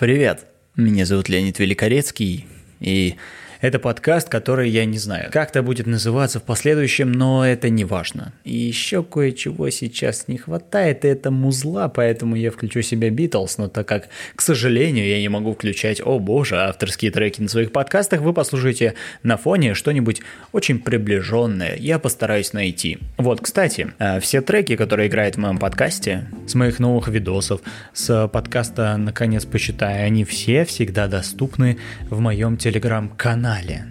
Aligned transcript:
Привет, 0.00 0.46
меня 0.76 1.04
зовут 1.04 1.28
Леонид 1.28 1.58
Великорецкий, 1.58 2.46
и 2.80 3.16
это 3.60 3.78
подкаст, 3.78 4.28
который 4.28 4.70
я 4.70 4.84
не 4.84 4.98
знаю, 4.98 5.30
как-то 5.30 5.62
будет 5.62 5.86
называться 5.86 6.40
в 6.40 6.44
последующем, 6.44 7.12
но 7.12 7.46
это 7.46 7.68
не 7.68 7.84
важно. 7.84 8.32
И 8.44 8.56
еще 8.56 9.02
кое-чего 9.02 9.68
сейчас 9.70 10.28
не 10.28 10.38
хватает, 10.38 11.04
это 11.04 11.30
музла, 11.30 11.88
поэтому 11.88 12.36
я 12.36 12.50
включу 12.50 12.82
себе 12.82 13.10
Битлз, 13.10 13.58
но 13.58 13.68
так 13.68 13.86
как, 13.86 14.08
к 14.34 14.40
сожалению, 14.40 15.06
я 15.06 15.20
не 15.20 15.28
могу 15.28 15.52
включать, 15.52 16.00
о 16.04 16.18
боже, 16.18 16.56
авторские 16.56 17.10
треки 17.10 17.40
на 17.40 17.48
своих 17.48 17.72
подкастах, 17.72 18.20
вы 18.20 18.32
послушайте 18.32 18.94
на 19.22 19.36
фоне 19.36 19.74
что-нибудь 19.74 20.22
очень 20.52 20.78
приближенное, 20.78 21.76
я 21.76 21.98
постараюсь 21.98 22.52
найти. 22.52 22.98
Вот, 23.18 23.40
кстати, 23.40 23.92
э, 23.98 24.20
все 24.20 24.40
треки, 24.40 24.76
которые 24.76 25.08
играют 25.08 25.36
в 25.36 25.38
моем 25.38 25.58
подкасте, 25.58 26.26
с 26.46 26.54
моих 26.54 26.78
новых 26.78 27.08
видосов, 27.08 27.60
с 27.92 28.28
подкаста 28.28 28.96
«Наконец 28.96 29.44
посчитаю», 29.44 30.06
они 30.06 30.24
все 30.24 30.64
всегда 30.64 31.08
доступны 31.08 31.78
в 32.08 32.20
моем 32.20 32.56
телеграм-канале 32.56 33.49
канале. 33.50 33.84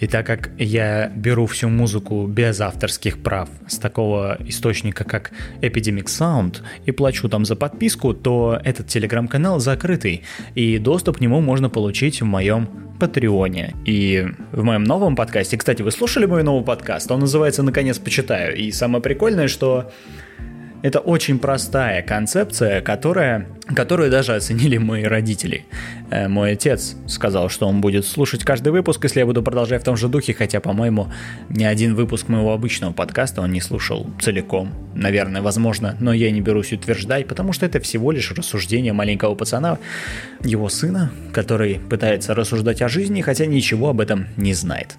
И 0.00 0.08
так 0.08 0.26
как 0.26 0.50
я 0.58 1.12
беру 1.14 1.46
всю 1.46 1.68
музыку 1.68 2.26
без 2.26 2.60
авторских 2.60 3.22
прав 3.22 3.48
с 3.68 3.78
такого 3.78 4.36
источника, 4.48 5.04
как 5.04 5.30
Epidemic 5.60 6.06
Sound, 6.06 6.62
и 6.86 6.90
плачу 6.90 7.28
там 7.28 7.44
за 7.44 7.54
подписку, 7.54 8.12
то 8.12 8.60
этот 8.64 8.88
телеграм-канал 8.88 9.60
закрытый, 9.60 10.22
и 10.56 10.78
доступ 10.78 11.18
к 11.18 11.20
нему 11.20 11.40
можно 11.40 11.70
получить 11.70 12.20
в 12.20 12.24
моем 12.24 12.68
Патреоне. 12.98 13.76
И 13.86 14.26
в 14.50 14.64
моем 14.64 14.82
новом 14.82 15.14
подкасте, 15.14 15.56
кстати, 15.56 15.82
вы 15.82 15.92
слушали 15.92 16.26
мой 16.26 16.42
новый 16.42 16.64
подкаст? 16.64 17.10
Он 17.12 17.20
называется 17.20 17.62
«Наконец 17.62 17.98
почитаю». 17.98 18.56
И 18.56 18.72
самое 18.72 19.00
прикольное, 19.02 19.46
что 19.46 19.92
это 20.82 20.98
очень 21.00 21.38
простая 21.38 22.02
концепция, 22.02 22.80
которая, 22.80 23.46
которую 23.74 24.10
даже 24.10 24.34
оценили 24.34 24.78
мои 24.78 25.04
родители. 25.04 25.64
Э, 26.10 26.28
мой 26.28 26.52
отец 26.52 26.96
сказал, 27.06 27.48
что 27.48 27.66
он 27.68 27.80
будет 27.80 28.06
слушать 28.06 28.44
каждый 28.44 28.72
выпуск, 28.72 29.02
если 29.04 29.20
я 29.20 29.26
буду 29.26 29.42
продолжать 29.42 29.82
в 29.82 29.84
том 29.84 29.96
же 29.96 30.08
духе, 30.08 30.32
хотя, 30.32 30.60
по-моему, 30.60 31.08
ни 31.48 31.64
один 31.64 31.94
выпуск 31.94 32.28
моего 32.28 32.52
обычного 32.52 32.92
подкаста 32.92 33.42
он 33.42 33.52
не 33.52 33.60
слушал 33.60 34.06
целиком. 34.20 34.72
Наверное, 34.94 35.42
возможно, 35.42 35.96
но 36.00 36.12
я 36.12 36.30
не 36.30 36.40
берусь 36.40 36.72
утверждать, 36.72 37.28
потому 37.28 37.52
что 37.52 37.66
это 37.66 37.80
всего 37.80 38.10
лишь 38.10 38.32
рассуждение 38.32 38.92
маленького 38.92 39.34
пацана, 39.34 39.78
его 40.42 40.68
сына, 40.68 41.10
который 41.32 41.74
пытается 41.74 42.34
рассуждать 42.34 42.82
о 42.82 42.88
жизни, 42.88 43.20
хотя 43.20 43.46
ничего 43.46 43.90
об 43.90 44.00
этом 44.00 44.26
не 44.36 44.54
знает. 44.54 44.96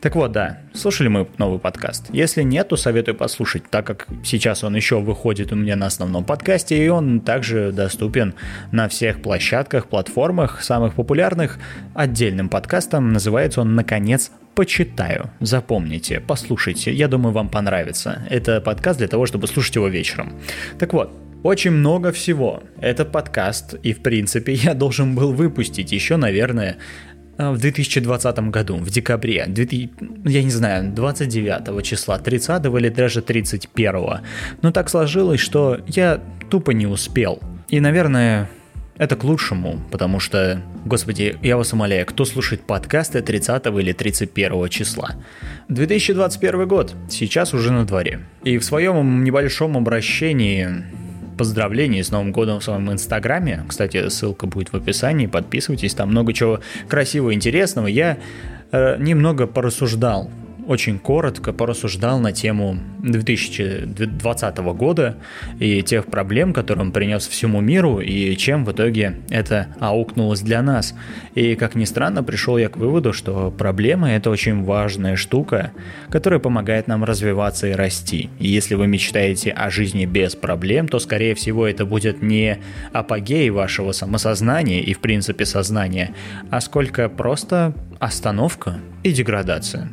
Так 0.00 0.14
вот, 0.14 0.32
да, 0.32 0.58
слушали 0.74 1.08
мы 1.08 1.28
новый 1.38 1.58
подкаст? 1.58 2.06
Если 2.12 2.42
нет, 2.42 2.68
то 2.68 2.76
советую 2.76 3.14
послушать, 3.14 3.68
так 3.70 3.86
как 3.86 4.06
сейчас 4.24 4.62
он 4.64 4.76
еще 4.76 5.00
выходит 5.00 5.52
у 5.52 5.56
меня 5.56 5.76
на 5.76 5.86
основном 5.86 6.24
подкасте, 6.24 6.84
и 6.84 6.88
он 6.88 7.20
также 7.20 7.72
доступен 7.72 8.34
на 8.72 8.88
всех 8.88 9.22
площадках, 9.22 9.86
платформах, 9.86 10.62
самых 10.62 10.94
популярных. 10.94 11.58
Отдельным 11.94 12.48
подкастом 12.48 13.12
называется 13.12 13.62
он 13.62 13.74
«Наконец 13.74 14.30
почитаю. 14.54 15.30
Запомните, 15.40 16.20
послушайте, 16.20 16.92
я 16.92 17.08
думаю, 17.08 17.32
вам 17.32 17.48
понравится. 17.48 18.22
Это 18.30 18.60
подкаст 18.60 18.98
для 18.98 19.08
того, 19.08 19.26
чтобы 19.26 19.46
слушать 19.46 19.76
его 19.76 19.88
вечером. 19.88 20.40
Так 20.78 20.94
вот, 20.94 21.12
очень 21.42 21.70
много 21.70 22.10
всего. 22.10 22.62
Это 22.80 23.04
подкаст, 23.04 23.74
и 23.82 23.92
в 23.92 24.02
принципе 24.02 24.52
я 24.54 24.74
должен 24.74 25.14
был 25.14 25.32
выпустить 25.32 25.92
еще, 25.92 26.16
наверное, 26.16 26.78
в 27.38 27.58
2020 27.58 28.38
году, 28.50 28.76
в 28.76 28.90
декабре, 28.90 29.46
я 30.24 30.42
не 30.42 30.50
знаю, 30.50 30.92
29 30.92 31.84
числа, 31.84 32.18
30 32.18 32.64
или 32.64 32.88
даже 32.88 33.22
31. 33.22 33.94
Но 34.62 34.72
так 34.72 34.88
сложилось, 34.88 35.40
что 35.40 35.80
я 35.86 36.20
тупо 36.50 36.70
не 36.70 36.86
успел. 36.86 37.40
И, 37.68 37.80
наверное, 37.80 38.48
это 38.96 39.16
к 39.16 39.24
лучшему, 39.24 39.80
потому 39.90 40.20
что, 40.20 40.62
господи, 40.86 41.36
я 41.42 41.56
вас 41.56 41.72
умоляю, 41.72 42.06
кто 42.06 42.24
слушает 42.24 42.62
подкасты 42.62 43.20
30 43.20 43.66
или 43.66 43.92
31 43.92 44.68
числа? 44.70 45.16
2021 45.68 46.66
год, 46.66 46.94
сейчас 47.10 47.52
уже 47.52 47.72
на 47.72 47.84
дворе. 47.84 48.20
И 48.44 48.56
в 48.56 48.64
своем 48.64 49.24
небольшом 49.24 49.76
обращении 49.76 50.84
поздравлений 51.36 52.02
с 52.02 52.10
Новым 52.10 52.32
годом 52.32 52.60
в 52.60 52.64
своем 52.64 52.90
инстаграме. 52.90 53.64
Кстати, 53.68 54.08
ссылка 54.08 54.46
будет 54.46 54.72
в 54.72 54.76
описании, 54.76 55.26
подписывайтесь, 55.26 55.94
там 55.94 56.10
много 56.10 56.32
чего 56.32 56.60
красивого 56.88 57.34
интересного. 57.34 57.86
Я 57.86 58.18
э, 58.72 58.96
немного 58.98 59.46
порассуждал 59.46 60.30
очень 60.66 60.98
коротко 60.98 61.52
порассуждал 61.52 62.18
на 62.18 62.32
тему 62.32 62.78
2020 63.02 64.58
года 64.58 65.16
и 65.58 65.82
тех 65.82 66.06
проблем, 66.06 66.52
которые 66.52 66.86
он 66.86 66.92
принес 66.92 67.26
всему 67.26 67.60
миру, 67.60 68.00
и 68.00 68.36
чем 68.36 68.64
в 68.64 68.72
итоге 68.72 69.20
это 69.30 69.68
аукнулось 69.80 70.40
для 70.40 70.62
нас. 70.62 70.94
И, 71.34 71.54
как 71.54 71.74
ни 71.74 71.84
странно, 71.84 72.22
пришел 72.22 72.58
я 72.58 72.68
к 72.68 72.76
выводу, 72.76 73.12
что 73.12 73.50
проблемы— 73.50 74.08
это 74.10 74.30
очень 74.30 74.64
важная 74.64 75.16
штука, 75.16 75.72
которая 76.10 76.40
помогает 76.40 76.88
нам 76.88 77.04
развиваться 77.04 77.68
и 77.68 77.72
расти. 77.72 78.30
И 78.38 78.48
если 78.48 78.74
вы 78.74 78.86
мечтаете 78.86 79.50
о 79.50 79.70
жизни 79.70 80.04
без 80.04 80.34
проблем, 80.34 80.88
то, 80.88 80.98
скорее 80.98 81.34
всего, 81.34 81.66
это 81.66 81.84
будет 81.84 82.22
не 82.22 82.58
апогей 82.92 83.50
вашего 83.50 83.92
самосознания 83.92 84.80
и, 84.80 84.92
в 84.94 85.00
принципе, 85.00 85.44
сознания, 85.44 86.14
а 86.50 86.60
сколько 86.60 87.08
просто 87.08 87.74
остановка 87.98 88.80
и 89.02 89.12
деградация. 89.12 89.88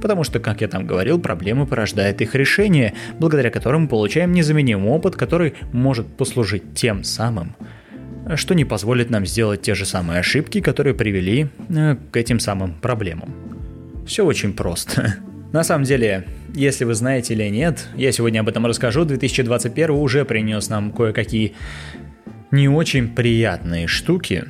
Потому 0.00 0.24
что, 0.24 0.40
как 0.40 0.60
я 0.60 0.68
там 0.68 0.86
говорил, 0.86 1.18
проблемы 1.18 1.66
порождает 1.66 2.20
их 2.20 2.34
решение, 2.34 2.94
благодаря 3.18 3.50
которым 3.50 3.88
получаем 3.88 4.32
незаменимый 4.32 4.90
опыт, 4.90 5.16
который 5.16 5.54
может 5.72 6.06
послужить 6.06 6.74
тем 6.74 7.04
самым, 7.04 7.56
что 8.36 8.54
не 8.54 8.64
позволит 8.64 9.10
нам 9.10 9.26
сделать 9.26 9.62
те 9.62 9.74
же 9.74 9.86
самые 9.86 10.20
ошибки, 10.20 10.60
которые 10.60 10.94
привели 10.94 11.48
э, 11.68 11.96
к 12.10 12.16
этим 12.16 12.40
самым 12.40 12.74
проблемам. 12.74 13.34
Все 14.06 14.24
очень 14.24 14.52
просто. 14.52 15.16
На 15.52 15.64
самом 15.64 15.84
деле, 15.84 16.26
если 16.54 16.84
вы 16.84 16.94
знаете 16.94 17.34
или 17.34 17.48
нет, 17.48 17.88
я 17.96 18.12
сегодня 18.12 18.40
об 18.40 18.48
этом 18.48 18.66
расскажу, 18.66 19.04
2021 19.04 19.90
уже 19.90 20.24
принес 20.24 20.68
нам 20.68 20.92
кое-какие 20.92 21.54
не 22.50 22.68
очень 22.68 23.08
приятные 23.08 23.86
штуки 23.86 24.44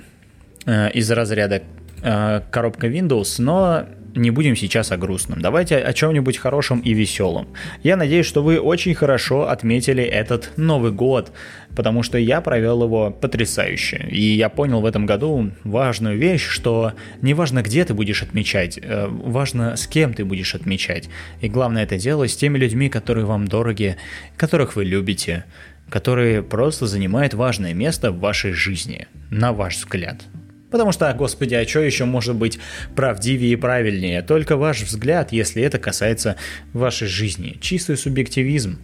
э, 0.66 0.91
из 0.91 1.10
разряда 1.10 1.62
э, 2.03 2.41
коробка 2.50 2.88
Windows, 2.88 3.41
но 3.41 3.87
не 4.14 4.30
будем 4.30 4.56
сейчас 4.56 4.92
о 4.92 4.96
грустном. 4.96 5.41
Давайте 5.41 5.76
о 5.78 5.92
чем-нибудь 5.92 6.38
хорошем 6.38 6.80
и 6.80 6.92
веселом. 6.92 7.48
Я 7.82 7.96
надеюсь, 7.96 8.26
что 8.26 8.42
вы 8.42 8.58
очень 8.58 8.94
хорошо 8.94 9.48
отметили 9.48 10.02
этот 10.02 10.52
Новый 10.56 10.92
год, 10.92 11.32
потому 11.76 12.02
что 12.02 12.19
я 12.19 12.41
провел 12.41 12.82
его 12.82 13.10
потрясающе. 13.10 14.06
И 14.10 14.34
я 14.34 14.48
понял 14.48 14.80
в 14.80 14.86
этом 14.86 15.06
году 15.06 15.50
важную 15.64 16.19
вещь, 16.19 16.46
что 16.46 16.94
не 17.22 17.34
важно, 17.34 17.62
где 17.62 17.84
ты 17.84 17.94
будешь 17.94 18.22
отмечать, 18.22 18.78
э, 18.82 19.06
важно, 19.08 19.76
с 19.76 19.86
кем 19.86 20.14
ты 20.14 20.25
будешь 20.25 20.54
отмечать. 20.54 21.08
И 21.40 21.48
главное 21.48 21.84
это 21.84 21.98
делать 21.98 22.30
с 22.30 22.36
теми 22.36 22.58
людьми, 22.58 22.88
которые 22.88 23.26
вам 23.26 23.46
дороги, 23.46 23.96
которых 24.36 24.76
вы 24.76 24.84
любите, 24.84 25.44
которые 25.90 26.42
просто 26.42 26.86
занимают 26.86 27.34
важное 27.34 27.75
место 27.75 28.10
в 28.10 28.19
вашей 28.19 28.52
жизни, 28.52 29.06
на 29.30 29.52
ваш 29.52 29.76
взгляд. 29.76 30.22
Потому 30.71 30.93
что, 30.93 31.12
господи, 31.15 31.55
а 31.55 31.67
что 31.67 31.81
еще 31.81 32.05
может 32.05 32.37
быть 32.37 32.59
правдивее 32.95 33.53
и 33.53 33.56
правильнее? 33.56 34.23
Только 34.23 34.56
ваш 34.56 34.83
взгляд, 34.83 35.33
если 35.33 35.62
это 35.62 35.79
касается 35.79 36.37
вашей 36.73 37.09
жизни. 37.09 37.56
Чистый 37.61 37.97
субъективизм. 37.97 38.79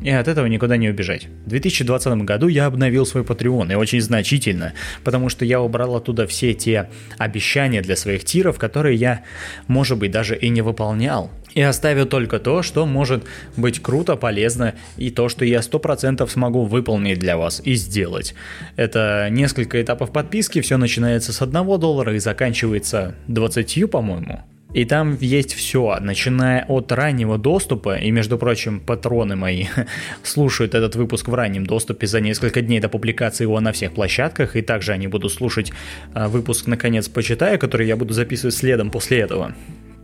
И 0.00 0.10
от 0.10 0.28
этого 0.28 0.46
никуда 0.46 0.76
не 0.76 0.88
убежать. 0.88 1.26
В 1.44 1.48
2020 1.48 2.12
году 2.22 2.46
я 2.46 2.66
обновил 2.66 3.04
свой 3.04 3.24
Patreon, 3.24 3.72
и 3.72 3.74
очень 3.74 4.00
значительно, 4.00 4.72
потому 5.02 5.28
что 5.28 5.44
я 5.44 5.60
убрал 5.60 5.96
оттуда 5.96 6.26
все 6.28 6.54
те 6.54 6.88
обещания 7.18 7.82
для 7.82 7.96
своих 7.96 8.24
тиров, 8.24 8.58
которые 8.58 8.96
я, 8.96 9.24
может 9.66 9.98
быть, 9.98 10.12
даже 10.12 10.36
и 10.36 10.48
не 10.50 10.62
выполнял. 10.62 11.32
И 11.58 11.60
оставил 11.60 12.06
только 12.06 12.38
то, 12.38 12.62
что 12.62 12.86
может 12.86 13.24
быть 13.56 13.82
круто, 13.82 14.14
полезно, 14.14 14.76
и 14.96 15.10
то, 15.10 15.28
что 15.28 15.44
я 15.44 15.58
100% 15.58 16.24
смогу 16.28 16.62
выполнить 16.62 17.18
для 17.18 17.36
вас 17.36 17.60
и 17.64 17.74
сделать. 17.74 18.36
Это 18.76 19.26
несколько 19.28 19.82
этапов 19.82 20.12
подписки, 20.12 20.60
все 20.60 20.76
начинается 20.76 21.32
с 21.32 21.42
1 21.42 21.52
доллара 21.80 22.14
и 22.14 22.20
заканчивается 22.20 23.16
20, 23.26 23.90
по-моему. 23.90 24.44
И 24.72 24.84
там 24.84 25.16
есть 25.18 25.52
все, 25.52 25.98
начиная 25.98 26.64
от 26.68 26.92
раннего 26.92 27.38
доступа, 27.38 27.96
и, 27.96 28.08
между 28.12 28.38
прочим, 28.38 28.78
патроны 28.78 29.34
мои 29.34 29.64
слушают 30.22 30.76
этот 30.76 30.94
выпуск 30.94 31.26
в 31.26 31.34
раннем 31.34 31.66
доступе 31.66 32.06
за 32.06 32.20
несколько 32.20 32.60
дней 32.60 32.78
до 32.78 32.88
публикации 32.88 33.42
его 33.42 33.58
на 33.58 33.72
всех 33.72 33.94
площадках, 33.94 34.54
и 34.54 34.62
также 34.62 34.92
они 34.92 35.08
будут 35.08 35.32
слушать 35.32 35.72
а, 36.14 36.28
выпуск 36.28 36.68
«Наконец 36.68 37.08
почитаю», 37.08 37.58
который 37.58 37.88
я 37.88 37.96
буду 37.96 38.14
записывать 38.14 38.54
следом 38.54 38.92
после 38.92 39.18
этого. 39.18 39.54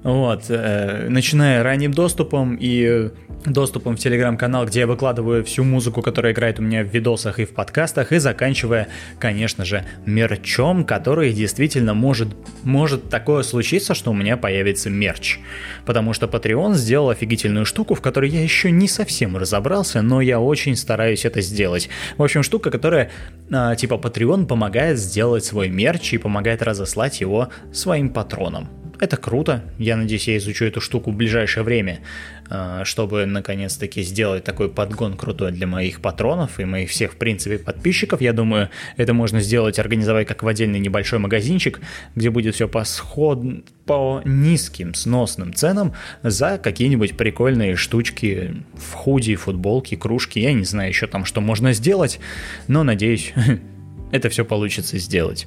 Вот, 0.05 0.45
э, 0.51 1.09
начиная 1.09 1.63
ранним 1.63 1.95
доступом 1.95 2.59
и 2.61 3.11
доступом 3.47 3.97
в 3.97 3.99
телеграм-канал, 3.99 4.67
где 4.67 4.81
я 4.81 4.87
выкладываю 4.87 5.43
всю 5.45 5.65
музыку, 5.65 6.03
которая 6.03 6.35
играет 6.35 6.59
у 6.59 6.63
меня 6.63 6.85
в 6.85 6.89
видосах 6.89 7.39
и 7.39 7.47
в 7.47 7.55
подкастах, 7.55 8.13
и 8.13 8.19
заканчивая, 8.19 8.89
конечно 9.19 9.65
же, 9.65 9.83
мерчом, 10.05 10.85
который 10.85 11.33
действительно 11.33 11.95
может, 11.95 12.29
может 12.65 13.09
такое 13.09 13.43
случиться, 13.43 13.95
что 13.95 14.11
у 14.11 14.15
меня 14.15 14.37
появится 14.37 14.91
мерч. 14.91 15.39
Потому 15.87 16.13
что 16.13 16.27
Patreon 16.27 16.75
сделал 16.75 17.09
офигительную 17.09 17.65
штуку, 17.65 17.95
в 17.95 18.03
которой 18.03 18.29
я 18.29 18.43
еще 18.43 18.71
не 18.71 18.89
совсем 18.89 19.39
разобрался, 19.39 20.03
но 20.03 20.21
я 20.21 20.39
очень 20.39 20.77
стараюсь 20.77 21.25
это 21.25 21.41
сделать. 21.41 21.89
В 22.19 22.23
общем, 22.23 22.43
штука, 22.43 22.71
которая 22.71 23.11
э, 23.51 23.75
типа 23.79 23.95
Patreon 23.95 24.45
помогает 24.45 24.99
сделать 24.99 25.47
свой 25.47 25.71
мерч 25.71 26.13
и 26.13 26.19
помогает 26.19 26.63
разослать 26.63 27.23
его 27.23 27.49
своим 27.73 28.11
патронам. 28.11 28.84
Это 29.01 29.17
круто. 29.17 29.65
Я 29.79 29.97
надеюсь, 29.97 30.29
я 30.29 30.37
изучу 30.37 30.65
эту 30.65 30.81
штуку 30.81 31.11
в 31.11 31.17
ближайшее 31.17 31.65
время, 31.65 32.01
а, 32.49 32.85
чтобы 32.85 33.27
наконец-таки 33.27 34.03
сделать 34.03 34.45
такой 34.45 34.69
подгон 34.69 35.17
крутой 35.17 35.53
для 35.53 35.67
моих 35.67 36.01
патронов 36.01 36.61
и 36.61 36.65
моих 36.65 36.91
всех, 36.91 37.13
в 37.13 37.17
принципе, 37.17 37.59
подписчиков. 37.59 38.21
Я 38.21 38.33
думаю, 38.33 38.71
это 38.97 39.13
можно 39.13 39.41
сделать, 39.41 39.79
организовать 39.79 40.29
как 40.29 40.43
в 40.43 40.49
отдельный 40.49 40.79
небольшой 40.79 41.19
магазинчик, 41.19 41.81
где 42.15 42.31
будет 42.31 42.55
все 42.55 42.69
по 42.69 42.85
сход 42.85 43.43
по 43.87 44.23
низким 44.25 44.95
сносным 44.95 45.53
ценам 45.53 45.93
за 46.23 46.59
какие-нибудь 46.59 47.17
прикольные 47.17 47.77
штучки 47.77 48.63
в 48.75 48.93
худи, 48.93 49.35
футболки, 49.35 49.97
кружки. 49.97 50.39
Я 50.39 50.53
не 50.53 50.65
знаю 50.65 50.89
еще 50.89 51.07
там, 51.07 51.25
что 51.25 51.41
можно 51.41 51.73
сделать, 51.73 52.21
но 52.69 52.83
надеюсь, 52.85 53.33
это 54.13 54.29
все 54.29 54.45
получится 54.45 54.99
сделать. 54.99 55.47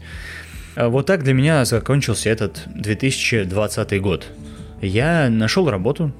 А 0.77 0.89
вот 0.89 1.07
так 1.07 1.23
для 1.23 1.33
меня 1.33 1.65
закончился 1.65 2.29
этот 2.29 2.61
2020 2.67 3.99
год. 3.99 4.27
Я 4.79 5.27
нашел 5.27 5.67
работу. 5.71 6.11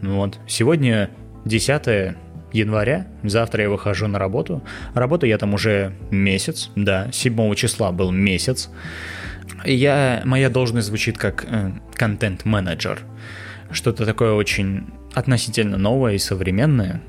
Вот. 0.00 0.38
Сегодня 0.46 1.10
10 1.44 2.16
января, 2.54 3.06
завтра 3.22 3.64
я 3.64 3.68
выхожу 3.68 4.08
на 4.08 4.18
работу. 4.18 4.62
Работаю 4.94 5.28
я 5.28 5.36
там 5.36 5.52
уже 5.52 5.92
месяц, 6.10 6.70
да, 6.74 7.12
7 7.12 7.54
числа 7.54 7.92
был 7.92 8.10
месяц. 8.10 8.70
Я, 9.66 10.22
моя 10.24 10.48
должность 10.48 10.88
звучит 10.88 11.18
как 11.18 11.44
э, 11.46 11.72
контент-менеджер. 11.92 13.00
Что-то 13.70 14.06
такое 14.06 14.32
очень 14.32 14.86
относительно 15.12 15.76
новое 15.76 16.14
и 16.14 16.18
современное. 16.18 17.02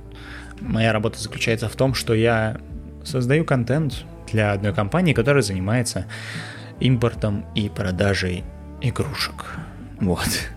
Моя 0.59 0.91
работа 0.91 1.17
заключается 1.17 1.69
в 1.69 1.75
том, 1.77 1.93
что 1.93 2.13
я 2.13 2.57
создаю 3.05 3.45
контент 3.45 4.03
для 4.29 4.51
одной 4.51 4.73
компании, 4.73 5.13
которая 5.13 5.43
занимается 5.43 6.05
импортом 6.79 7.45
и 7.55 7.69
продажей 7.69 8.43
игрушек. 8.81 9.45
Вот. 9.99 10.49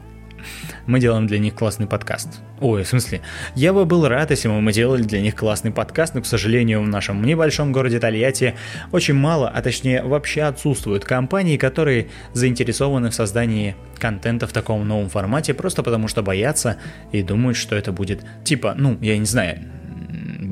Мы 0.86 0.98
делаем 0.98 1.26
для 1.26 1.38
них 1.38 1.54
классный 1.54 1.86
подкаст. 1.86 2.40
Ой, 2.60 2.82
в 2.82 2.88
смысле, 2.88 3.20
я 3.54 3.72
бы 3.72 3.84
был 3.84 4.06
рад, 4.06 4.30
если 4.30 4.48
бы 4.48 4.60
мы 4.60 4.72
делали 4.72 5.02
для 5.02 5.20
них 5.20 5.36
классный 5.36 5.70
подкаст, 5.70 6.14
но, 6.14 6.22
к 6.22 6.26
сожалению, 6.26 6.82
в 6.82 6.88
нашем 6.88 7.22
небольшом 7.24 7.72
городе 7.72 8.00
Тольятти 8.00 8.54
очень 8.90 9.14
мало, 9.14 9.48
а 9.48 9.62
точнее 9.62 10.02
вообще 10.02 10.42
отсутствуют 10.42 11.04
компании, 11.04 11.56
которые 11.56 12.08
заинтересованы 12.32 13.10
в 13.10 13.14
создании 13.14 13.76
контента 13.98 14.46
в 14.46 14.52
таком 14.52 14.86
новом 14.86 15.08
формате, 15.08 15.54
просто 15.54 15.82
потому 15.82 16.08
что 16.08 16.22
боятся 16.22 16.76
и 17.12 17.22
думают, 17.22 17.56
что 17.56 17.76
это 17.76 17.92
будет 17.92 18.24
типа, 18.44 18.74
ну, 18.76 18.98
я 19.00 19.16
не 19.18 19.26
знаю, 19.26 19.60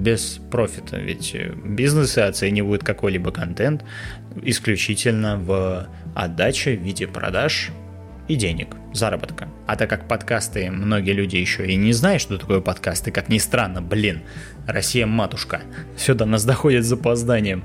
без 0.00 0.41
профита, 0.50 0.99
ведь 0.99 1.37
бизнесы 1.64 2.20
оценивают 2.20 2.82
какой-либо 2.82 3.31
контент 3.31 3.85
исключительно 4.43 5.37
в 5.37 5.88
отдаче 6.14 6.76
в 6.76 6.82
виде 6.82 7.06
продаж 7.06 7.70
и 8.29 8.37
денег, 8.37 8.76
заработка. 8.93 9.49
А 9.67 9.76
так 9.76 9.91
как 9.91 10.08
подкасты 10.08 10.70
многие 10.70 11.12
люди 11.12 11.37
еще 11.37 11.67
и 11.67 11.76
не 11.76 11.93
знают, 11.93 12.23
что 12.23 12.38
такое 12.38 12.61
подкасты, 12.61 13.11
как 13.11 13.29
ни 13.29 13.38
странно, 13.38 13.82
блин, 13.82 14.23
Россия 14.67 15.06
матушка, 15.06 15.62
все 15.97 16.14
до 16.14 16.26
нас 16.26 16.44
доходит 16.44 16.85
с 16.85 16.88
запозданием. 16.88 17.64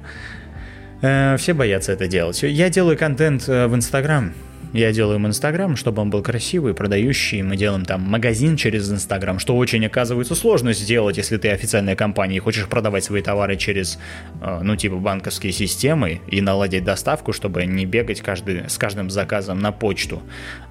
Э, 1.02 1.38
все 1.38 1.54
боятся 1.54 1.92
это 1.92 2.08
делать. 2.08 2.42
Я 2.42 2.70
делаю 2.70 2.98
контент 2.98 3.48
э, 3.48 3.68
в 3.68 3.76
Инстаграм, 3.76 4.34
я 4.74 4.92
делаю 4.92 5.18
им 5.18 5.28
Инстаграм, 5.28 5.76
чтобы 5.76 6.02
он 6.02 6.10
был 6.10 6.22
красивый, 6.22 6.74
продающий. 6.74 7.42
Мы 7.42 7.58
делаем 7.58 7.86
там 7.86 8.02
магазин 8.02 8.58
через 8.58 8.92
Инстаграм, 8.92 9.40
что 9.40 9.56
очень 9.56 9.86
оказывается 9.86 10.36
сложно 10.36 10.74
сделать, 10.74 11.18
если 11.18 11.38
ты 11.38 11.50
официальная 11.50 11.96
компания 11.96 12.38
и 12.38 12.40
хочешь 12.40 12.68
продавать 12.68 13.04
свои 13.04 13.22
товары 13.22 13.56
через, 13.56 14.00
э, 14.42 14.60
ну, 14.62 14.76
типа 14.76 14.98
банковские 14.98 15.52
системы 15.52 16.22
и 16.28 16.42
наладить 16.42 16.84
доставку, 16.84 17.34
чтобы 17.34 17.66
не 17.66 17.86
бегать 17.86 18.22
каждый, 18.22 18.70
с 18.70 18.78
каждым 18.78 19.10
заказом 19.10 19.60
на 19.60 19.72
почту, 19.72 20.22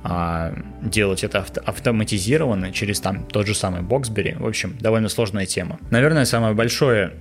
а 0.02 0.52
делать 0.82 1.24
это 1.24 1.38
авто 1.38 1.60
автоматизированно 1.64 2.72
через 2.72 3.00
там 3.00 3.24
тот 3.24 3.46
же 3.46 3.54
самый 3.54 3.82
Боксбери. 3.82 4.34
В 4.38 4.46
общем, 4.46 4.76
довольно 4.80 5.08
сложная 5.08 5.46
тема. 5.46 5.78
Наверное, 5.90 6.24
самое 6.24 6.54
большое 6.54 7.12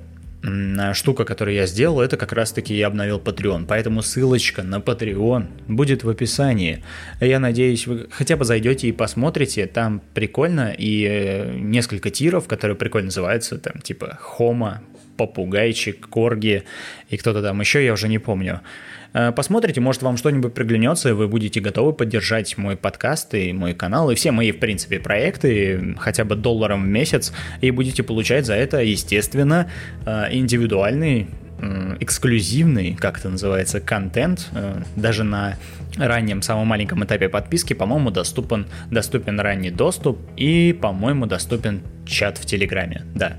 штука, 0.94 1.24
которую 1.24 1.56
я 1.56 1.66
сделал, 1.66 2.01
это 2.01 2.18
как 2.18 2.34
раз-таки 2.34 2.75
я 2.75 2.88
обновил 2.88 3.19
Patreon. 3.19 3.66
Поэтому 3.68 4.01
ссылочка 4.01 4.62
на 4.63 4.80
Patreon 4.80 5.48
будет 5.68 6.04
в 6.04 6.10
описании. 6.10 6.84
Я 7.22 7.40
надеюсь, 7.40 7.88
вы 7.88 8.07
хотя 8.12 8.36
бы 8.36 8.44
зайдете 8.44 8.90
и 8.90 8.92
посмотрите. 8.92 9.68
Там 9.68 10.01
прикольно 10.13 10.75
и 10.78 11.06
э, 11.10 11.54
несколько 11.56 12.10
тиров, 12.10 12.48
которые 12.48 12.75
прикольно 12.75 13.06
называются. 13.06 13.57
Там 13.57 13.81
типа 13.81 14.18
Хома, 14.22 14.81
Попугайчик, 15.18 16.07
Корги 16.07 16.63
и 17.10 17.18
кто-то 17.18 17.42
там 17.42 17.60
еще, 17.60 17.83
я 17.83 17.94
уже 17.94 18.07
не 18.07 18.19
помню. 18.19 18.62
Э, 19.13 19.31
посмотрите, 19.31 19.80
может 19.81 20.01
вам 20.01 20.18
что-нибудь 20.18 20.54
приглянется, 20.54 21.10
и 21.10 21.12
вы 21.13 21.27
будете 21.27 21.60
готовы 21.60 21.94
поддержать 21.94 22.57
мой 22.57 22.75
подкаст 22.75 23.33
и 23.36 23.54
мой 23.54 23.74
канал, 23.74 24.10
и 24.12 24.15
все 24.15 24.31
мои, 24.31 24.51
в 24.51 24.60
принципе, 24.60 25.00
проекты 25.00 25.95
хотя 26.00 26.25
бы 26.25 26.36
долларом 26.36 26.83
в 26.83 26.88
месяц, 26.88 27.33
и 27.62 27.71
будете 27.71 28.04
получать 28.04 28.45
за 28.45 28.56
это, 28.56 28.81
естественно, 28.81 29.69
э, 30.06 30.27
индивидуальный 30.31 31.27
эксклюзивный, 32.00 32.95
как 33.00 33.19
это 33.19 33.30
называется, 33.30 33.80
контент, 33.80 34.50
э, 34.54 34.81
даже 34.95 35.24
на 35.24 35.57
раннем, 35.98 36.42
самом 36.42 36.68
маленьком 36.68 37.04
этапе 37.06 37.30
подписки, 37.30 37.74
по-моему, 37.74 38.12
доступен, 38.12 38.68
доступен 38.92 39.39
ранний 39.39 39.71
доступ 39.71 40.19
и, 40.36 40.77
по-моему, 40.80 41.25
доступен 41.25 41.81
чат 42.06 42.38
в 42.38 42.45
Телеграме, 42.45 43.04
да, 43.15 43.38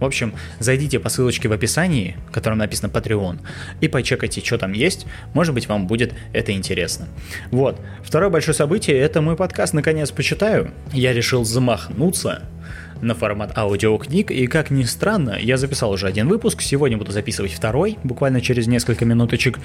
в 0.00 0.04
общем, 0.04 0.34
зайдите 0.58 0.98
по 0.98 1.08
ссылочке 1.08 1.48
в 1.48 1.52
описании, 1.52 2.16
в 2.28 2.32
котором 2.32 2.58
написано 2.58 2.90
Patreon, 2.90 3.40
и 3.80 3.88
почекайте, 3.88 4.40
что 4.40 4.58
там 4.58 4.72
есть. 4.72 5.06
Может 5.32 5.54
быть, 5.54 5.68
вам 5.68 5.86
будет 5.86 6.14
это 6.32 6.52
интересно. 6.52 7.08
Вот. 7.50 7.80
Второе 8.02 8.30
большое 8.30 8.54
событие– 8.54 8.98
это 8.98 9.20
мой 9.20 9.36
подкаст 9.36 9.74
«Наконец 9.74 10.10
почитаю». 10.10 10.72
Я 10.92 11.12
решил 11.12 11.44
замахнуться 11.44 12.42
на 13.00 13.14
формат 13.14 13.56
аудиокниг, 13.56 14.30
и 14.30 14.46
как 14.46 14.70
ни 14.70 14.84
странно, 14.84 15.36
я 15.38 15.56
записал 15.56 15.90
уже 15.92 16.06
один 16.06 16.28
выпуск, 16.28 16.62
сегодня 16.62 16.96
буду 16.96 17.12
записывать 17.12 17.52
второй, 17.52 17.98
буквально 18.02 18.40
через 18.40 18.66
несколько 18.66 19.04
минуточек 19.04 19.58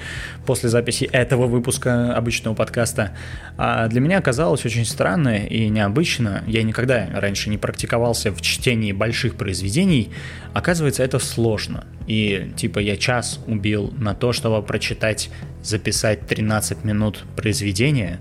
после 0.46 0.68
записи 0.68 1.04
этого 1.04 1.46
выпуска 1.46 2.14
обычного 2.14 2.54
подкаста. 2.54 3.12
А 3.56 3.88
для 3.88 4.00
меня 4.00 4.18
оказалось 4.18 4.64
очень 4.64 4.84
странно 4.84 5.38
и 5.38 5.68
необычно, 5.68 6.44
я 6.46 6.62
никогда 6.62 7.08
раньше 7.14 7.50
не 7.50 7.58
практиковался 7.58 8.32
в 8.32 8.40
чтении 8.42 8.92
больших 8.92 9.36
произведений, 9.36 10.10
оказывается, 10.52 11.02
это 11.02 11.18
сложно. 11.18 11.84
И 12.06 12.52
типа 12.56 12.78
я 12.80 12.96
час 12.96 13.40
убил 13.46 13.92
на 13.96 14.14
то, 14.14 14.32
чтобы 14.32 14.62
прочитать, 14.66 15.30
записать 15.62 16.26
13 16.26 16.84
минут 16.84 17.24
произведения, 17.36 18.18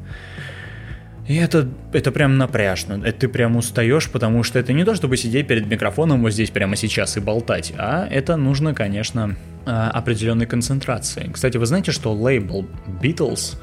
и 1.29 1.36
это, 1.36 1.69
это 1.93 2.12
прям 2.12 2.39
напряжно. 2.39 3.03
Это 3.05 3.19
ты 3.19 3.27
прям 3.27 3.55
устаешь, 3.55 4.09
потому 4.09 4.41
что 4.41 4.57
это 4.57 4.74
не 4.74 4.83
то, 4.83 4.95
чтобы 4.95 5.15
сидеть 5.15 5.45
перед 5.45 5.67
микрофоном 5.67 6.24
вот 6.24 6.31
здесь 6.31 6.50
прямо 6.50 6.75
сейчас 6.75 7.17
и 7.17 7.19
болтать, 7.19 7.71
а 7.77 8.07
это 8.09 8.36
нужно, 8.36 8.74
конечно, 8.74 9.36
а, 9.67 9.91
определенной 9.91 10.48
концентрации. 10.48 11.29
Кстати, 11.31 11.57
вы 11.57 11.67
знаете, 11.67 11.91
что 11.91 12.13
лейбл 12.13 12.65
Beatles 13.00 13.59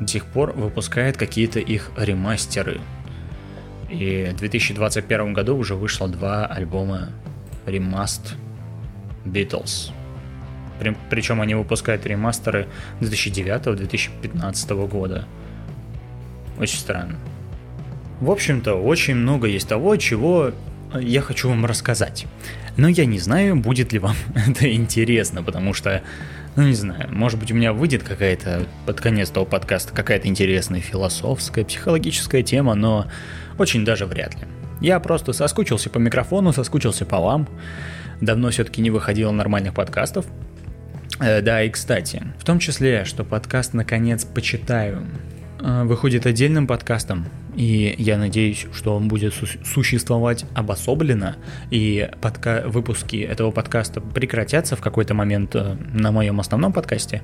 до 0.00 0.06
сих 0.08 0.24
пор 0.24 0.52
выпускает 0.52 1.18
какие-то 1.18 1.60
их 1.60 1.90
ремастеры. 1.98 2.80
И 3.90 4.30
в 4.32 4.38
2021 4.38 5.34
году 5.34 5.58
уже 5.58 5.74
вышло 5.74 6.08
два 6.08 6.46
альбома 6.46 7.10
ремаст 7.66 8.36
Beatles. 9.26 9.92
Причем 11.10 11.42
они 11.42 11.54
выпускают 11.54 12.06
ремастеры 12.06 12.68
2009-2015 13.02 14.88
года. 14.88 15.26
Очень 16.62 16.78
странно. 16.78 17.16
В 18.20 18.30
общем-то, 18.30 18.74
очень 18.74 19.16
много 19.16 19.48
есть 19.48 19.66
того, 19.66 19.96
чего 19.96 20.52
я 20.94 21.20
хочу 21.20 21.48
вам 21.48 21.66
рассказать. 21.66 22.26
Но 22.76 22.86
я 22.86 23.04
не 23.04 23.18
знаю, 23.18 23.56
будет 23.56 23.92
ли 23.92 23.98
вам 23.98 24.14
это 24.36 24.72
интересно, 24.72 25.42
потому 25.42 25.74
что, 25.74 26.02
ну 26.54 26.62
не 26.62 26.74
знаю, 26.74 27.08
может 27.10 27.40
быть 27.40 27.50
у 27.50 27.56
меня 27.56 27.72
выйдет 27.72 28.04
какая-то 28.04 28.68
под 28.86 29.00
конец 29.00 29.30
того 29.30 29.44
подкаста 29.44 29.92
какая-то 29.92 30.28
интересная 30.28 30.80
философская, 30.80 31.64
психологическая 31.64 32.44
тема, 32.44 32.76
но 32.76 33.08
очень 33.58 33.84
даже 33.84 34.06
вряд 34.06 34.36
ли. 34.36 34.46
Я 34.80 35.00
просто 35.00 35.32
соскучился 35.32 35.90
по 35.90 35.98
микрофону, 35.98 36.52
соскучился 36.52 37.04
по 37.04 37.18
вам. 37.18 37.48
Давно 38.20 38.50
все-таки 38.50 38.80
не 38.82 38.90
выходило 38.90 39.32
нормальных 39.32 39.74
подкастов. 39.74 40.26
Э, 41.18 41.40
да, 41.40 41.64
и 41.64 41.70
кстати, 41.70 42.22
в 42.38 42.44
том 42.44 42.60
числе, 42.60 43.04
что 43.04 43.24
подкаст 43.24 43.74
наконец 43.74 44.24
почитаю 44.24 45.04
Э, 45.04 45.31
выходит 45.62 46.26
отдельным 46.26 46.66
подкастом. 46.66 47.26
и 47.54 47.94
я 47.98 48.18
надеюсь, 48.18 48.66
что 48.72 48.96
он 48.96 49.08
будет 49.08 49.34
существовать 49.64 50.44
обособленно, 50.54 51.36
и 51.70 52.08
подка- 52.20 52.66
выпуски 52.66 53.16
этого 53.16 53.50
подкаста 53.50 54.00
прекратятся 54.00 54.74
в 54.74 54.80
какой-то 54.80 55.14
момент 55.14 55.54
э, 55.54 55.76
на 55.92 56.12
моем 56.12 56.40
основном 56.40 56.72
подкасте. 56.72 57.22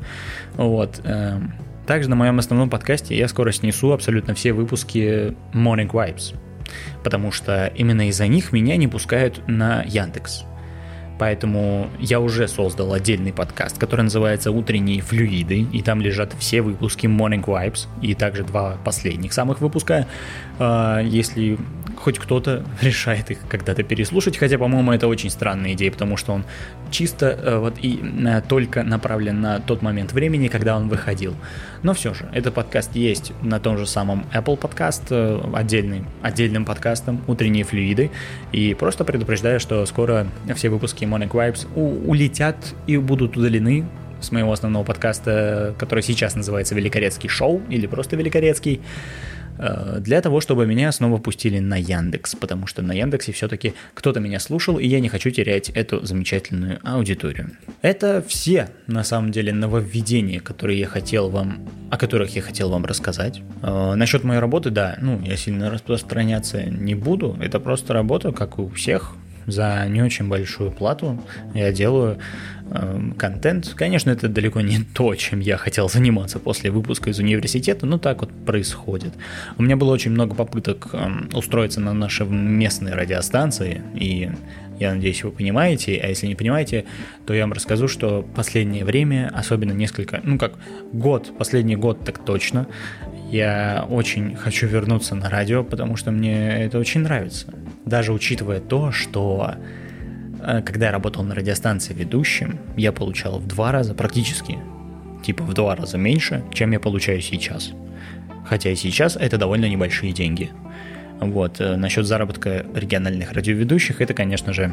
Вот. 0.55 1.01
Э, 1.05 1.41
также 1.87 2.11
на 2.11 2.17
моем 2.17 2.39
основном 2.39 2.69
подкасте 2.69 3.17
я 3.17 3.27
скоро 3.29 3.51
снесу 3.53 3.93
абсолютно 3.93 4.35
все 4.35 4.53
выпуски 4.53 5.35
Morning 5.55 5.91
Vibes, 5.91 6.35
потому 7.03 7.33
что 7.33 7.73
именно 7.75 8.09
из-за 8.09 8.27
них 8.27 8.53
меня 8.53 8.77
не 8.77 8.87
пускают 8.87 9.41
на 9.49 9.83
Яндекс. 9.85 10.45
Поэтому 11.19 11.89
я 11.99 12.21
уже 12.21 12.49
создал 12.49 12.93
отдельный 12.93 13.33
подкаст, 13.33 13.79
который 13.79 14.03
называется 14.03 14.51
«Утренние 14.51 15.01
флюиды», 15.01 15.67
и 15.73 15.83
там 15.83 16.01
лежат 16.01 16.33
все 16.39 16.63
выпуски 16.63 17.07
Morning 17.07 17.45
Vibes, 17.45 17.87
и 18.03 18.15
также 18.15 18.45
два 18.45 18.77
последних 18.85 19.33
самых 19.33 19.61
выпуска. 19.61 20.07
А, 20.59 21.01
если 21.01 21.59
хоть 21.99 22.19
кто-то 22.19 22.65
решает 22.83 23.31
их 23.31 23.39
когда-то 23.49 23.83
переслушать, 23.83 24.37
хотя, 24.37 24.59
по-моему, 24.59 24.93
это 24.93 25.09
очень 25.09 25.31
странная 25.31 25.73
идея, 25.75 25.91
потому 25.91 26.17
что 26.17 26.33
он 26.33 26.45
чисто 26.91 27.27
э, 27.27 27.59
вот 27.59 27.75
и 27.83 28.01
э, 28.03 28.41
только 28.49 28.83
направлен 28.83 29.41
на 29.41 29.61
тот 29.61 29.83
момент 29.83 30.13
времени, 30.13 30.49
когда 30.49 30.77
он 30.77 30.89
выходил. 30.89 31.35
Но 31.83 31.95
все 31.95 32.15
же, 32.15 32.29
этот 32.33 32.55
подкаст 32.55 32.95
есть 32.97 33.33
на 33.43 33.61
том 33.61 33.79
же 33.79 33.87
самом 33.87 34.27
Apple 34.33 34.59
Podcast, 34.59 35.03
э, 35.11 35.41
отдельный, 35.55 36.05
отдельным 36.23 36.65
подкастом 36.65 37.21
«Утренние 37.27 37.65
флюиды», 37.65 38.11
и 38.53 38.75
просто 38.75 39.05
предупреждаю, 39.05 39.61
что 39.61 39.85
скоро 39.87 40.27
все 40.55 40.69
выпуски 40.69 41.05
Morning 41.05 41.31
Vibes 41.31 41.67
у- 41.75 42.11
улетят 42.11 42.57
и 42.87 42.97
будут 42.97 43.37
удалены 43.37 43.87
с 44.21 44.33
моего 44.33 44.53
основного 44.53 44.85
подкаста, 44.85 45.75
который 45.79 46.03
сейчас 46.03 46.35
называется 46.35 46.75
«Великорецкий 46.75 47.29
шоу» 47.29 47.63
или 47.69 47.87
просто 47.87 48.17
«Великорецкий». 48.17 48.81
Э, 49.59 49.99
для 50.01 50.21
того, 50.21 50.41
чтобы 50.41 50.67
меня 50.67 50.93
снова 50.93 51.19
пустили 51.19 51.59
на 51.59 51.77
Яндекс, 51.77 52.35
потому 52.37 52.67
что 52.67 52.83
на 52.83 52.93
Яндексе 52.93 53.33
все-таки 53.33 53.75
кто-то 53.95 54.21
меня 54.21 54.41
слушал, 54.41 54.79
и 54.79 54.87
я 54.87 55.01
не 55.01 55.09
хочу 55.09 55.31
терять 55.31 55.69
эту 55.71 56.05
замечательную 56.05 56.79
аудиторию. 56.83 57.51
Это 57.83 58.25
все, 58.27 58.71
на 58.87 59.05
самом 59.05 59.33
деле, 59.33 59.53
нововведения, 59.53 60.41
которые 60.41 60.79
я 60.79 60.87
хотел 60.87 61.29
вам, 61.29 61.69
о 61.91 61.97
которых 61.97 62.35
я 62.37 62.43
хотел 62.43 62.71
вам 62.71 62.85
рассказать. 62.85 63.43
Э, 63.63 63.95
насчет 63.95 64.25
моей 64.25 64.41
работы, 64.41 64.71
да, 64.71 64.97
ну, 65.01 65.21
я 65.23 65.37
сильно 65.37 65.71
распространяться 65.71 66.63
не 66.63 66.95
буду, 66.95 67.37
это 67.41 67.61
просто 67.61 67.93
работа, 67.93 68.33
как 68.33 68.59
у 68.59 68.69
всех, 68.69 69.15
за 69.49 69.87
не 69.89 70.03
очень 70.03 70.29
большую 70.29 70.71
плату 70.71 71.21
я 71.55 71.73
делаю 71.73 72.19
э, 72.71 73.01
контент. 73.17 73.73
Конечно, 73.75 74.11
это 74.11 74.29
далеко 74.29 74.61
не 74.61 74.79
то, 74.95 75.15
чем 75.15 75.41
я 75.41 75.57
хотел 75.57 75.89
заниматься 75.89 76.39
после 76.39 76.71
выпуска 76.71 77.11
из 77.11 77.19
университета, 77.19 77.87
но 77.87 77.99
так 77.99 78.21
вот 78.21 78.31
происходит. 78.45 79.13
У 79.57 79.63
меня 79.63 79.77
было 79.77 79.93
очень 79.93 80.11
много 80.11 80.35
попыток 80.35 80.89
э, 80.93 81.09
устроиться 81.33 81.81
на 81.81 81.95
наши 81.95 82.25
местные 82.25 82.95
радиостанции, 82.95 83.83
и 83.95 84.31
я 84.79 84.95
надеюсь, 84.95 85.25
вы 85.25 85.33
понимаете, 85.33 86.01
а 86.03 86.07
если 86.07 86.27
не 86.27 86.37
понимаете, 86.37 86.85
то 87.27 87.35
я 87.35 87.43
вам 87.43 87.53
расскажу, 87.53 87.89
что 87.89 88.23
последнее 88.23 88.85
время, 88.85 89.31
особенно 89.35 89.73
несколько, 89.73 90.21
ну 90.23 90.39
как 90.39 90.53
год, 90.93 91.37
последний 91.37 91.75
год 91.75 92.05
так 92.05 92.25
точно, 92.25 92.69
я 93.31 93.87
очень 93.89 94.37
хочу 94.37 94.67
вернуться 94.67 95.15
на 95.15 95.29
радио, 95.29 95.65
потому 95.65 95.97
что 95.97 96.11
мне 96.11 96.65
это 96.65 96.79
очень 96.79 97.01
нравится. 97.01 97.53
Даже 97.89 98.13
учитывая 98.13 98.61
то, 98.61 98.93
что 98.93 99.55
э, 100.43 100.61
когда 100.63 100.87
я 100.87 100.93
работал 100.93 101.25
на 101.25 101.35
радиостанции 101.35 101.95
ведущим, 101.95 102.59
я 102.77 102.93
получал 102.93 103.39
в 103.39 103.47
два 103.47 103.73
раза, 103.73 103.95
практически, 103.95 104.59
типа 105.25 105.43
в 105.43 105.55
два 105.55 105.75
раза 105.75 105.97
меньше, 105.97 106.45
чем 106.53 106.73
я 106.73 106.81
получаю 106.81 107.23
сейчас. 107.23 107.73
Хотя 108.45 108.71
и 108.71 108.77
сейчас 108.77 109.17
это 109.17 109.39
довольно 109.39 109.71
небольшие 109.71 110.13
деньги. 110.13 110.51
Вот, 111.19 111.61
э, 111.61 111.77
насчет 111.77 112.07
заработка 112.07 112.67
региональных 112.75 113.33
радиоведущих, 113.33 114.03
это, 114.03 114.13
конечно 114.13 114.53
же, 114.53 114.71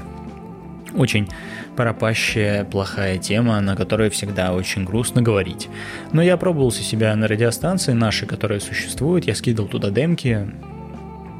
очень 0.93 1.29
пропащая, 1.77 2.65
плохая 2.65 3.17
тема, 3.17 3.61
на 3.61 3.77
которой 3.77 4.09
всегда 4.09 4.51
очень 4.51 4.83
грустно 4.83 5.21
говорить. 5.21 5.69
Но 6.11 6.21
я 6.21 6.35
пробовался 6.35 6.83
себя 6.83 7.15
на 7.15 7.29
радиостанции 7.29 7.93
наши, 7.93 8.25
которые 8.25 8.59
существуют, 8.59 9.25
я 9.25 9.35
скидывал 9.35 9.69
туда 9.69 9.89
демки, 9.89 10.49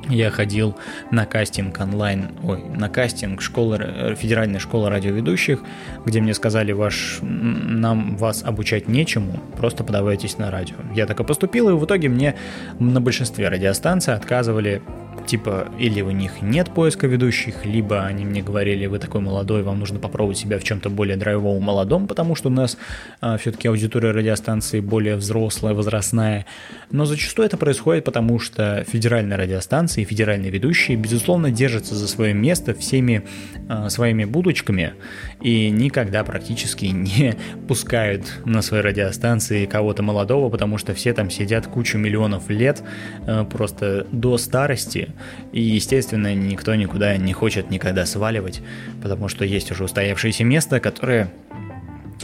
я 0.09 0.31
ходил 0.31 0.75
на 1.11 1.25
кастинг 1.25 1.79
онлайн, 1.79 2.29
ой, 2.43 2.63
на 2.63 2.89
кастинг 2.89 3.41
школы, 3.41 4.15
федеральной 4.17 4.59
школы 4.59 4.89
радиоведущих, 4.89 5.61
где 6.05 6.21
мне 6.21 6.33
сказали, 6.33 6.71
ваш, 6.71 7.19
нам 7.21 8.17
вас 8.17 8.43
обучать 8.43 8.87
нечему, 8.87 9.39
просто 9.57 9.83
подавайтесь 9.83 10.37
на 10.37 10.51
радио. 10.51 10.75
Я 10.93 11.05
так 11.05 11.19
и 11.19 11.23
поступил, 11.23 11.69
и 11.69 11.73
в 11.73 11.85
итоге 11.85 12.09
мне 12.09 12.35
на 12.79 13.01
большинстве 13.01 13.49
радиостанций 13.49 14.13
отказывали 14.13 14.81
типа, 15.25 15.67
или 15.79 16.01
у 16.01 16.11
них 16.11 16.41
нет 16.41 16.69
поиска 16.73 17.07
ведущих, 17.07 17.65
либо 17.65 18.03
они 18.03 18.25
мне 18.25 18.41
говорили, 18.41 18.85
вы 18.85 18.99
такой 18.99 19.21
молодой, 19.21 19.63
вам 19.63 19.79
нужно 19.79 19.99
попробовать 19.99 20.37
себя 20.37 20.59
в 20.59 20.63
чем-то 20.63 20.89
более 20.89 21.17
драйвовом 21.17 21.63
молодом, 21.63 22.07
потому 22.07 22.35
что 22.35 22.49
у 22.49 22.51
нас 22.51 22.77
а, 23.21 23.37
все-таки 23.37 23.67
аудитория 23.67 24.11
радиостанции 24.11 24.79
более 24.79 25.15
взрослая, 25.15 25.73
возрастная. 25.73 26.45
Но 26.91 27.05
зачастую 27.05 27.47
это 27.47 27.57
происходит, 27.57 28.03
потому 28.03 28.39
что 28.39 28.85
федеральные 28.87 29.37
радиостанции 29.37 29.94
и 30.01 30.05
федеральные 30.05 30.51
ведущие, 30.51 30.97
безусловно, 30.97 31.51
держатся 31.51 31.95
за 31.95 32.07
свое 32.07 32.33
место 32.33 32.73
всеми 32.73 33.23
а, 33.69 33.89
своими 33.89 34.25
будочками 34.25 34.93
и 35.41 35.69
никогда 35.69 36.23
практически 36.23 36.85
не 36.85 37.35
пускают 37.67 38.41
на 38.45 38.61
своей 38.61 38.83
радиостанции 38.83 39.65
кого-то 39.65 40.03
молодого, 40.03 40.49
потому 40.49 40.77
что 40.77 40.93
все 40.93 41.13
там 41.13 41.29
сидят 41.29 41.67
кучу 41.67 41.97
миллионов 41.97 42.49
лет 42.49 42.83
а, 43.25 43.43
просто 43.45 44.07
до 44.11 44.37
старости, 44.37 45.09
и, 45.51 45.61
естественно, 45.61 46.33
никто 46.33 46.75
никуда 46.75 47.17
не 47.17 47.33
хочет 47.33 47.69
никогда 47.69 48.05
сваливать, 48.05 48.61
потому 49.01 49.27
что 49.27 49.45
есть 49.45 49.71
уже 49.71 49.83
устоявшееся 49.83 50.43
место, 50.43 50.79
которое 50.79 51.31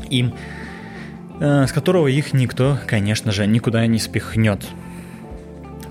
им 0.10 0.34
э, 1.40 1.66
с 1.68 1.72
которого 1.72 2.08
их 2.08 2.34
никто, 2.34 2.78
конечно 2.88 3.32
же, 3.32 3.46
никуда 3.48 3.86
не 3.88 4.00
спихнет. 4.00 4.62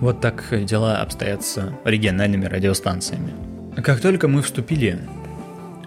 Вот 0.00 0.21
так 0.21 0.45
дела 0.64 1.02
обстоят 1.02 1.45
с 1.45 1.73
региональными 1.85 2.47
радиостанциями. 2.47 3.33
Как 3.83 4.00
только 4.00 4.28
мы 4.28 4.42
вступили... 4.42 4.99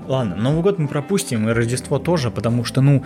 Ладно, 0.05 0.35
Новый 0.35 0.61
год 0.61 0.79
мы 0.79 0.87
пропустим, 0.87 1.49
и 1.49 1.53
Рождество 1.53 1.97
тоже, 1.97 2.29
потому 2.29 2.65
что, 2.65 2.81
ну, 2.81 3.03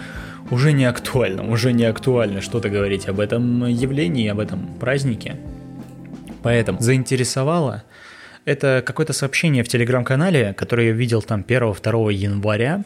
уже 0.50 0.74
не 0.74 0.86
актуально, 0.86 1.48
уже 1.48 1.72
не 1.72 1.86
актуально 1.86 2.42
что-то 2.42 2.70
говорить 2.70 3.08
об 3.08 3.20
этом 3.20 3.68
явлении, 3.68 4.28
об 4.28 4.40
этом 4.40 4.68
празднике. 4.80 5.38
Поэтому 6.42 6.82
заинтересовало 6.82 7.84
это 8.46 8.82
какое-то 8.86 9.14
сообщение 9.14 9.64
в 9.64 9.68
телеграм-канале, 9.68 10.54
которое 10.54 10.88
я 10.88 10.94
видел 10.94 11.22
там 11.22 11.42
1-2 11.42 12.14
января, 12.14 12.84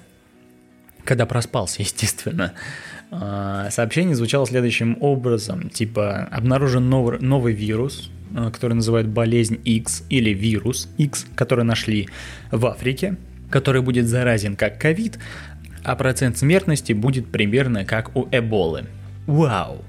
когда 1.05 1.25
проспался, 1.25 1.81
естественно. 1.83 2.53
А, 3.12 3.70
сообщение 3.72 4.15
звучало 4.15 4.48
следующим 4.48 4.98
образом, 5.01 5.70
типа 5.70 6.30
обнаружен 6.32 6.89
новый, 6.89 7.20
новый 7.20 7.53
вирус, 7.53 8.10
а, 8.34 8.50
который 8.51 8.74
называют 8.74 9.08
болезнь 9.08 9.60
X 9.65 10.06
или 10.10 10.30
вирус 10.30 10.88
X, 10.98 11.25
который 11.36 11.65
нашли 11.65 12.08
в 12.51 12.65
Африке, 12.65 13.18
который 13.50 13.82
будет 13.82 14.08
заразен 14.08 14.56
как 14.56 14.80
ковид, 14.80 15.20
а 15.84 15.96
процент 15.98 16.38
смертности 16.38 16.94
будет 16.94 17.27
примерно 17.27 17.84
как 17.84 18.15
у 18.15 18.30
Эболы. 18.32 18.86
Вау! 19.27 19.83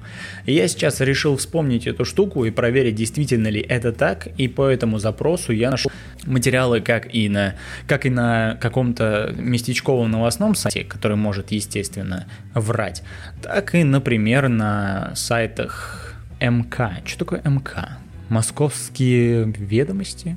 Я 0.44 0.68
сейчас 0.68 1.00
решил 1.00 1.36
вспомнить 1.36 1.86
эту 1.86 2.04
штуку 2.04 2.44
и 2.44 2.50
проверить, 2.50 2.96
действительно 2.96 3.48
ли 3.48 3.60
это 3.60 3.92
так, 3.92 4.28
и 4.36 4.46
по 4.46 4.66
этому 4.66 4.98
запросу 4.98 5.52
я 5.52 5.70
нашел 5.70 5.90
материалы 6.26 6.80
как 6.80 7.12
и 7.14 7.28
на, 7.28 7.54
как 7.86 8.04
и 8.04 8.10
на 8.10 8.58
каком-то 8.60 9.34
местечковом 9.36 10.10
новостном 10.10 10.54
сайте, 10.54 10.84
который 10.84 11.16
может, 11.16 11.50
естественно, 11.50 12.26
врать, 12.54 13.02
так 13.40 13.74
и, 13.74 13.84
например, 13.84 14.48
на 14.48 15.12
сайтах 15.14 16.14
МК. 16.40 16.98
Что 17.06 17.20
такое 17.20 17.42
МК? 17.44 17.98
Московские 18.28 19.44
ведомости? 19.56 20.36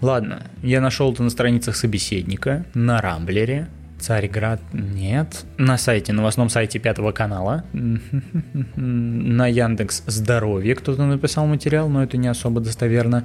Ладно, 0.00 0.42
я 0.62 0.80
нашел 0.80 1.12
это 1.12 1.22
на 1.22 1.30
страницах 1.30 1.76
собеседника, 1.76 2.64
на 2.74 3.00
Рамблере, 3.00 3.68
Царьград 4.02 4.60
нет. 4.72 5.44
На 5.58 5.78
сайте, 5.78 6.12
новостном 6.12 6.48
сайте 6.48 6.80
Пятого 6.80 7.12
канала. 7.12 7.64
На 7.72 9.46
Яндекс 9.46 10.02
Здоровье 10.06 10.74
кто-то 10.74 11.06
написал 11.06 11.46
материал, 11.46 11.88
но 11.88 12.02
это 12.02 12.16
не 12.16 12.26
особо 12.26 12.60
достоверно. 12.60 13.24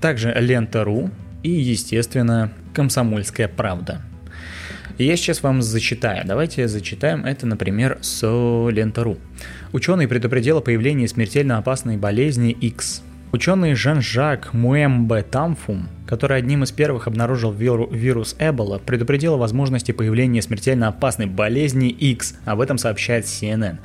Также 0.00 0.34
Лента.ру 0.36 1.10
и, 1.44 1.50
естественно, 1.50 2.50
Комсомольская 2.74 3.46
правда. 3.46 4.02
Я 4.98 5.16
сейчас 5.16 5.44
вам 5.44 5.62
зачитаю. 5.62 6.26
Давайте 6.26 6.66
зачитаем 6.66 7.24
это, 7.24 7.46
например, 7.46 7.98
с 8.00 8.26
Лента.ру. 8.26 9.18
Ученый 9.72 10.08
предупредил 10.08 10.58
о 10.58 10.60
появлении 10.60 11.06
смертельно 11.06 11.58
опасной 11.58 11.98
болезни 11.98 12.50
X. 12.50 13.04
Ученый 13.30 13.74
Жан-Жак 13.74 14.54
Муэмбе 14.54 15.22
Тамфум 15.22 15.88
который 16.06 16.38
одним 16.38 16.62
из 16.62 16.72
первых 16.72 17.06
обнаружил 17.06 17.52
вирус 17.52 18.36
Эбола, 18.38 18.78
предупредил 18.78 19.34
о 19.34 19.38
возможности 19.38 19.92
появления 19.92 20.42
смертельно 20.42 20.88
опасной 20.88 21.26
болезни 21.26 21.88
X. 21.88 22.36
Об 22.44 22.60
этом 22.60 22.78
сообщает 22.78 23.24
CNN. 23.24 23.78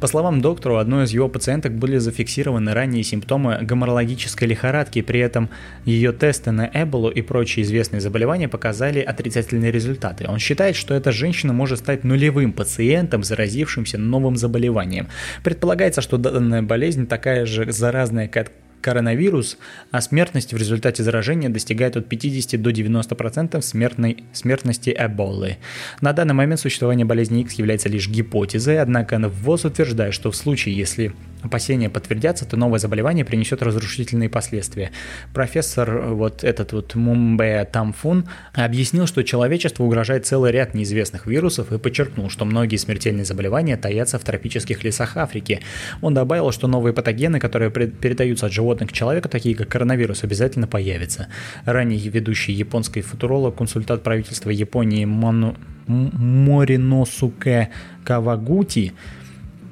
По 0.00 0.06
словам 0.06 0.40
доктора, 0.40 0.74
у 0.74 0.76
одной 0.76 1.04
из 1.04 1.12
его 1.12 1.28
пациенток 1.28 1.74
были 1.74 1.98
зафиксированы 1.98 2.72
ранние 2.74 3.02
симптомы 3.02 3.58
гоморологической 3.62 4.48
лихорадки, 4.48 5.02
при 5.02 5.20
этом 5.20 5.48
ее 5.84 6.12
тесты 6.12 6.50
на 6.50 6.70
Эболу 6.72 7.10
и 7.10 7.22
прочие 7.22 7.64
известные 7.64 8.00
заболевания 8.00 8.48
показали 8.48 9.00
отрицательные 9.00 9.70
результаты. 9.70 10.26
Он 10.28 10.38
считает, 10.38 10.76
что 10.76 10.94
эта 10.94 11.12
женщина 11.12 11.52
может 11.52 11.78
стать 11.78 12.04
нулевым 12.04 12.52
пациентом, 12.52 13.22
заразившимся 13.22 13.98
новым 13.98 14.36
заболеванием. 14.36 15.08
Предполагается, 15.44 16.00
что 16.00 16.16
данная 16.16 16.62
болезнь 16.62 17.06
такая 17.06 17.46
же 17.46 17.70
заразная, 17.70 18.28
как 18.28 18.50
коронавирус, 18.80 19.58
а 19.90 20.00
смертность 20.00 20.52
в 20.52 20.56
результате 20.56 21.02
заражения 21.02 21.48
достигает 21.48 21.96
от 21.96 22.08
50 22.08 22.60
до 22.60 22.70
90% 22.70 23.60
смертной, 23.62 24.24
смертности 24.32 24.94
Эболы. 24.96 25.56
На 26.00 26.12
данный 26.12 26.34
момент 26.34 26.60
существование 26.60 27.04
болезни 27.04 27.42
X 27.42 27.54
является 27.54 27.88
лишь 27.88 28.08
гипотезой, 28.08 28.80
однако 28.80 29.18
ВОЗ 29.18 29.66
утверждает, 29.66 30.14
что 30.14 30.30
в 30.30 30.36
случае, 30.36 30.76
если 30.76 31.12
опасения 31.42 31.88
подтвердятся, 31.90 32.44
то 32.44 32.56
новое 32.56 32.78
заболевание 32.78 33.24
принесет 33.24 33.62
разрушительные 33.62 34.28
последствия. 34.28 34.90
Профессор 35.32 36.14
вот 36.14 36.44
этот 36.44 36.72
вот 36.72 36.94
Мумбе 36.94 37.68
Тамфун 37.70 38.28
объяснил, 38.52 39.06
что 39.06 39.22
человечеству 39.22 39.86
угрожает 39.86 40.26
целый 40.26 40.52
ряд 40.52 40.74
неизвестных 40.74 41.26
вирусов 41.26 41.72
и 41.72 41.78
подчеркнул, 41.78 42.30
что 42.30 42.44
многие 42.44 42.76
смертельные 42.76 43.24
заболевания 43.24 43.76
таятся 43.76 44.18
в 44.18 44.24
тропических 44.24 44.84
лесах 44.84 45.16
Африки. 45.16 45.60
Он 46.00 46.14
добавил, 46.14 46.52
что 46.52 46.66
новые 46.66 46.92
патогены, 46.92 47.40
которые 47.40 47.70
передаются 47.70 48.46
от 48.46 48.52
животных 48.52 48.90
к 48.90 48.92
человеку, 48.92 49.28
такие 49.28 49.54
как 49.54 49.68
коронавирус, 49.68 50.24
обязательно 50.24 50.66
появятся. 50.66 51.28
Ранее 51.64 51.98
ведущий 52.08 52.52
японский 52.52 53.02
футуролог, 53.02 53.56
консультант 53.56 54.02
правительства 54.02 54.50
Японии 54.50 55.04
Мону... 55.04 55.56
Мориносуке 55.88 57.70
Кавагути 58.04 58.92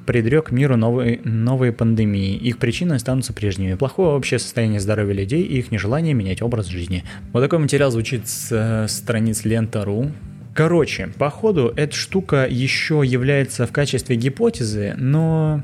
предрек 0.07 0.49
миру 0.51 0.77
новые, 0.77 1.19
новые 1.23 1.71
пандемии. 1.71 2.35
Их 2.35 2.57
причины 2.57 2.93
останутся 2.93 3.33
прежними. 3.33 3.75
Плохое 3.75 4.09
общее 4.09 4.39
состояние 4.39 4.79
здоровья 4.79 5.13
людей 5.13 5.43
и 5.43 5.59
их 5.59 5.69
нежелание 5.69 6.15
менять 6.15 6.41
образ 6.41 6.65
жизни. 6.67 7.03
Вот 7.33 7.41
такой 7.41 7.59
материал 7.59 7.91
звучит 7.91 8.27
с 8.27 8.47
э, 8.51 8.87
страниц 8.87 9.45
лента.ру. 9.45 10.11
Короче, 10.55 11.11
походу, 11.19 11.71
эта 11.75 11.95
штука 11.95 12.47
еще 12.49 13.03
является 13.05 13.67
в 13.67 13.71
качестве 13.71 14.15
гипотезы, 14.15 14.95
но 14.97 15.61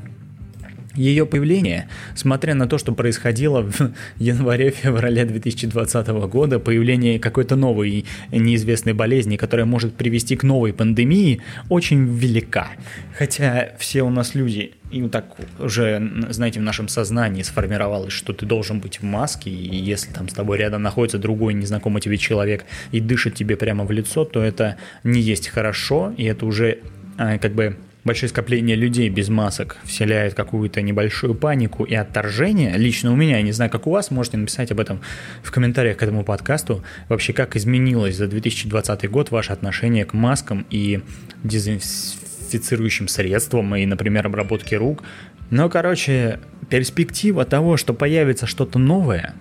ее 0.94 1.26
появление, 1.26 1.88
смотря 2.14 2.54
на 2.54 2.66
то, 2.66 2.78
что 2.78 2.92
происходило 2.92 3.62
в 3.62 3.92
январе-феврале 4.18 5.24
2020 5.24 6.08
года, 6.28 6.58
появление 6.58 7.18
какой-то 7.18 7.56
новой 7.56 8.04
неизвестной 8.30 8.92
болезни, 8.92 9.36
которая 9.36 9.66
может 9.66 9.94
привести 9.94 10.36
к 10.36 10.42
новой 10.42 10.72
пандемии, 10.72 11.40
очень 11.68 12.04
велика. 12.06 12.68
Хотя 13.16 13.70
все 13.78 14.02
у 14.02 14.10
нас 14.10 14.34
люди, 14.34 14.72
и 14.90 15.02
вот 15.02 15.10
так 15.10 15.36
уже, 15.58 16.26
знаете, 16.30 16.60
в 16.60 16.62
нашем 16.62 16.88
сознании 16.88 17.42
сформировалось, 17.42 18.12
что 18.12 18.32
ты 18.32 18.46
должен 18.46 18.80
быть 18.80 19.00
в 19.00 19.02
маске, 19.02 19.50
и 19.50 19.76
если 19.76 20.12
там 20.12 20.28
с 20.28 20.32
тобой 20.32 20.58
рядом 20.58 20.82
находится 20.82 21.18
другой 21.18 21.54
незнакомый 21.54 22.00
тебе 22.00 22.16
человек 22.16 22.64
и 22.92 23.00
дышит 23.00 23.34
тебе 23.34 23.56
прямо 23.56 23.84
в 23.84 23.90
лицо, 23.90 24.24
то 24.24 24.42
это 24.42 24.76
не 25.02 25.20
есть 25.20 25.48
хорошо, 25.48 26.14
и 26.16 26.24
это 26.24 26.46
уже 26.46 26.78
а, 27.16 27.38
как 27.38 27.54
бы 27.54 27.76
большое 28.04 28.28
скопление 28.28 28.76
людей 28.76 29.08
без 29.08 29.28
масок 29.28 29.76
вселяет 29.84 30.34
какую-то 30.34 30.82
небольшую 30.82 31.34
панику 31.34 31.84
и 31.84 31.94
отторжение. 31.94 32.76
Лично 32.76 33.12
у 33.12 33.16
меня, 33.16 33.40
не 33.42 33.52
знаю, 33.52 33.70
как 33.70 33.86
у 33.86 33.90
вас, 33.90 34.10
можете 34.10 34.36
написать 34.36 34.70
об 34.70 34.80
этом 34.80 35.00
в 35.42 35.50
комментариях 35.50 35.96
к 35.96 36.02
этому 36.02 36.24
подкасту. 36.24 36.84
Вообще, 37.08 37.32
как 37.32 37.56
изменилось 37.56 38.16
за 38.16 38.26
2020 38.26 39.10
год 39.10 39.30
ваше 39.30 39.52
отношение 39.52 40.04
к 40.04 40.12
маскам 40.12 40.66
и 40.70 41.00
дезинфицирующим 41.42 43.08
средствам 43.08 43.74
и, 43.74 43.86
например, 43.86 44.26
обработке 44.26 44.76
рук. 44.76 45.02
Но, 45.50 45.68
короче, 45.68 46.40
перспектива 46.68 47.44
того, 47.44 47.76
что 47.76 47.94
появится 47.94 48.46
что-то 48.46 48.78
новое, 48.78 49.34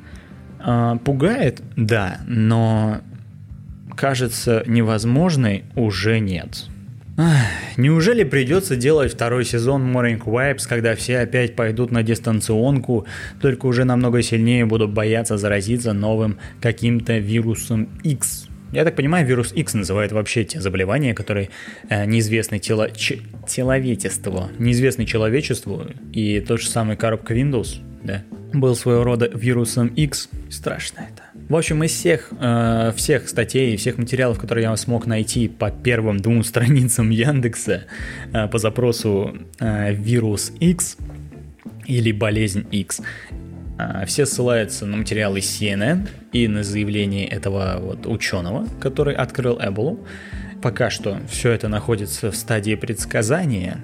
а, 0.60 0.98
пугает, 0.98 1.62
да, 1.76 2.22
но 2.28 3.02
кажется 3.96 4.64
невозможной 4.66 5.66
уже 5.76 6.20
нет. 6.20 6.68
Неужели 7.78 8.24
придется 8.24 8.76
делать 8.76 9.14
второй 9.14 9.46
сезон 9.46 9.96
Morning 9.96 10.20
Vibes, 10.20 10.68
когда 10.68 10.96
все 10.96 11.20
опять 11.20 11.56
пойдут 11.56 11.92
на 11.92 12.04
дистанционку, 12.04 13.06
только 13.42 13.68
уже 13.68 13.84
намного 13.84 14.22
сильнее 14.22 14.66
будут 14.66 14.92
бояться 14.92 15.38
заразиться 15.38 15.94
новым 15.94 16.38
каким-то 16.62 17.18
вирусом 17.18 17.90
X? 18.04 18.48
Я 18.72 18.84
так 18.84 18.96
понимаю, 18.96 19.28
вирус 19.28 19.54
X 19.54 19.76
называют 19.76 20.12
вообще 20.12 20.44
те 20.44 20.60
заболевания, 20.60 21.14
которые 21.14 21.50
э, 21.90 22.06
неизвестны 22.06 22.58
тело, 22.58 22.90
ч, 22.90 23.20
теловетеству, 23.48 24.50
неизвестны 24.58 25.06
человечеству, 25.06 25.86
и 26.12 26.40
тот 26.40 26.60
же 26.60 26.68
самый 26.68 26.96
коробка 26.98 27.36
Windows, 27.36 27.80
да, 28.04 28.24
был 28.54 28.76
своего 28.76 29.04
рода 29.04 29.30
вирусом 29.34 29.88
X. 29.88 30.30
Страшно 30.50 31.08
это. 31.12 31.24
В 31.50 31.56
общем, 31.56 31.84
из 31.84 31.92
всех, 31.92 32.30
э, 32.40 32.94
всех 32.96 33.28
статей, 33.28 33.76
всех 33.78 33.98
материалов, 33.98 34.40
которые 34.40 34.64
я 34.64 34.78
смог 34.78 35.06
найти 35.06 35.48
по 35.48 35.72
первым 35.72 36.20
двум 36.20 36.44
страницам 36.44 37.10
Яндекса 37.10 37.86
э, 38.32 38.48
по 38.48 38.58
запросу 38.58 39.38
э, 39.60 39.94
вирус 39.94 40.52
X 40.60 40.98
или 41.86 42.12
болезнь 42.12 42.66
X, 42.72 43.02
э, 43.80 44.06
все 44.06 44.26
ссылаются 44.26 44.86
на 44.86 44.98
материалы 44.98 45.40
CNN 45.40 46.08
и 46.32 46.48
на 46.48 46.64
заявление 46.64 47.28
этого 47.28 47.80
вот 47.82 48.08
ученого, 48.08 48.68
который 48.80 49.16
открыл 49.16 49.60
Эболу. 49.62 50.06
Пока 50.62 50.90
что 50.90 51.20
все 51.30 51.52
это 51.52 51.68
находится 51.68 52.32
в 52.32 52.36
стадии 52.38 52.76
предсказания, 52.76 53.84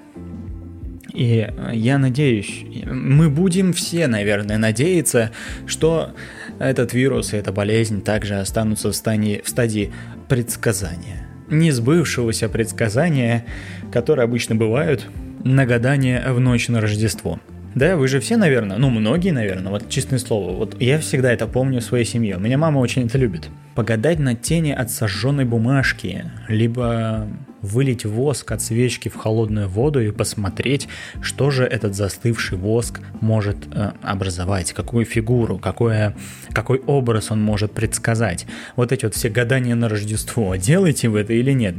и 1.14 1.48
э, 1.50 1.72
я 1.74 1.98
надеюсь, 1.98 2.64
мы 2.86 3.30
будем 3.30 3.74
все, 3.74 4.08
наверное, 4.08 4.58
надеяться, 4.58 5.32
что 5.66 6.12
этот 6.60 6.94
вирус 6.94 7.34
и 7.34 7.38
эта 7.38 7.52
болезнь 7.52 8.02
также 8.02 8.36
останутся 8.36 8.92
в 8.92 8.96
стадии, 8.96 9.42
в 9.44 9.50
стадии 9.50 9.92
предсказания. 10.28 11.28
Не 11.50 11.72
сбывшегося 11.72 12.50
предсказания, 12.50 13.46
которые 13.92 14.26
обычно 14.26 14.56
бывают 14.56 15.08
на 15.44 15.66
гадание 15.66 16.24
в 16.32 16.40
ночь 16.40 16.68
на 16.68 16.82
Рождество. 16.82 17.40
Да, 17.76 17.96
вы 17.96 18.08
же 18.08 18.20
все, 18.20 18.36
наверное, 18.36 18.78
ну 18.78 18.90
многие, 18.90 19.32
наверное, 19.32 19.72
вот 19.72 19.90
честное 19.90 20.20
слово, 20.20 20.56
вот 20.56 20.82
я 20.82 21.00
всегда 21.00 21.32
это 21.32 21.46
помню 21.48 21.82
в 21.82 21.84
своей 21.84 22.06
семье, 22.06 22.38
у 22.38 22.40
меня 22.40 22.58
мама 22.58 22.80
очень 22.80 23.06
это 23.06 23.18
любит. 23.18 23.50
Погадать 23.76 24.20
на 24.20 24.36
тени 24.36 24.72
от 24.72 24.90
сожженной 24.90 25.46
бумажки, 25.46 26.26
либо 26.48 27.28
вылить 27.62 28.06
воск 28.06 28.52
от 28.52 28.62
свечки 28.62 29.10
в 29.10 29.16
холодную 29.16 29.68
воду 29.68 30.02
и 30.02 30.12
посмотреть, 30.12 30.88
что 31.22 31.52
же 31.52 31.64
этот 31.64 31.96
застывший 31.96 32.58
воск 32.58 33.02
может 33.22 33.58
э, 33.72 33.92
образовать, 34.02 34.74
какую 34.74 35.06
фигуру, 35.06 35.58
какое, 35.58 36.16
какой 36.54 36.80
образ 36.80 37.32
он 37.32 37.42
может 37.42 37.72
предсказать. 37.72 38.46
Вот 38.76 38.92
эти 38.92 39.06
вот 39.06 39.16
все 39.16 39.30
гадания 39.30 39.76
на 39.76 39.90
Рождество, 39.90 40.56
делаете 40.56 41.10
вы 41.10 41.22
это 41.22 41.34
или 41.34 41.52
нет? 41.52 41.76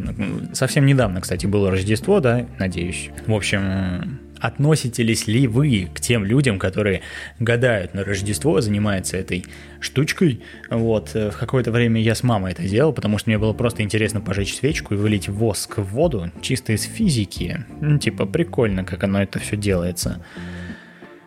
Совсем 0.52 0.86
недавно, 0.86 1.20
кстати, 1.20 1.46
было 1.46 1.70
Рождество, 1.70 2.20
да, 2.20 2.46
надеюсь. 2.58 3.10
В 3.26 3.34
общем, 3.34 4.20
относитесь 4.40 5.26
ли 5.26 5.46
вы 5.46 5.88
к 5.92 6.00
тем 6.00 6.24
людям, 6.24 6.58
которые 6.58 7.02
гадают 7.38 7.94
на 7.94 8.04
Рождество, 8.04 8.60
занимаются 8.60 9.16
этой 9.16 9.44
штучкой? 9.80 10.42
Вот, 10.70 11.10
э, 11.14 11.30
в 11.30 11.36
какое-то 11.36 11.70
время 11.70 12.00
я 12.00 12.14
с 12.14 12.22
мамой 12.22 12.52
это 12.52 12.62
делал, 12.62 12.92
потому 12.92 13.18
что 13.18 13.30
мне 13.30 13.38
было 13.38 13.52
просто 13.52 13.82
интересно 13.82 14.20
пожечь 14.20 14.54
свечку 14.54 14.94
и 14.94 14.96
вылить 14.96 15.28
воск 15.28 15.78
в 15.78 15.84
воду, 15.84 16.30
чисто 16.40 16.72
из 16.72 16.82
физики. 16.82 17.64
Ну, 17.80 17.98
типа, 17.98 18.26
прикольно, 18.26 18.84
как 18.84 19.04
оно 19.04 19.22
это 19.22 19.38
все 19.38 19.56
делается. 19.56 20.24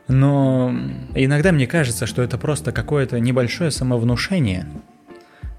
Но 0.08 0.76
иногда 1.16 1.52
мне 1.52 1.68
кажется, 1.68 2.06
что 2.06 2.22
это 2.22 2.38
просто 2.38 2.72
какое-то 2.72 3.20
небольшое 3.20 3.72
самовнушение, 3.72 4.68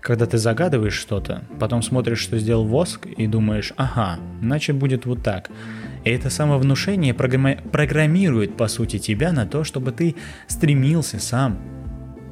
когда 0.01 0.27
ты 0.27 0.37
загадываешь 0.37 0.95
что-то, 0.95 1.45
потом 1.59 1.81
смотришь, 1.81 2.19
что 2.19 2.39
сделал 2.39 2.67
воск, 2.67 3.07
и 3.07 3.27
думаешь, 3.27 3.73
ага, 3.77 4.19
значит 4.43 4.77
будет 4.77 5.07
вот 5.07 5.23
так. 5.23 5.51
И 6.05 6.11
это 6.11 6.31
самовнушение 6.31 7.15
программирует, 7.15 8.57
по 8.57 8.69
сути, 8.69 8.99
тебя 8.99 9.33
на 9.33 9.47
то, 9.47 9.65
чтобы 9.65 9.93
ты 9.93 10.17
стремился 10.49 11.19
сам, 11.19 11.59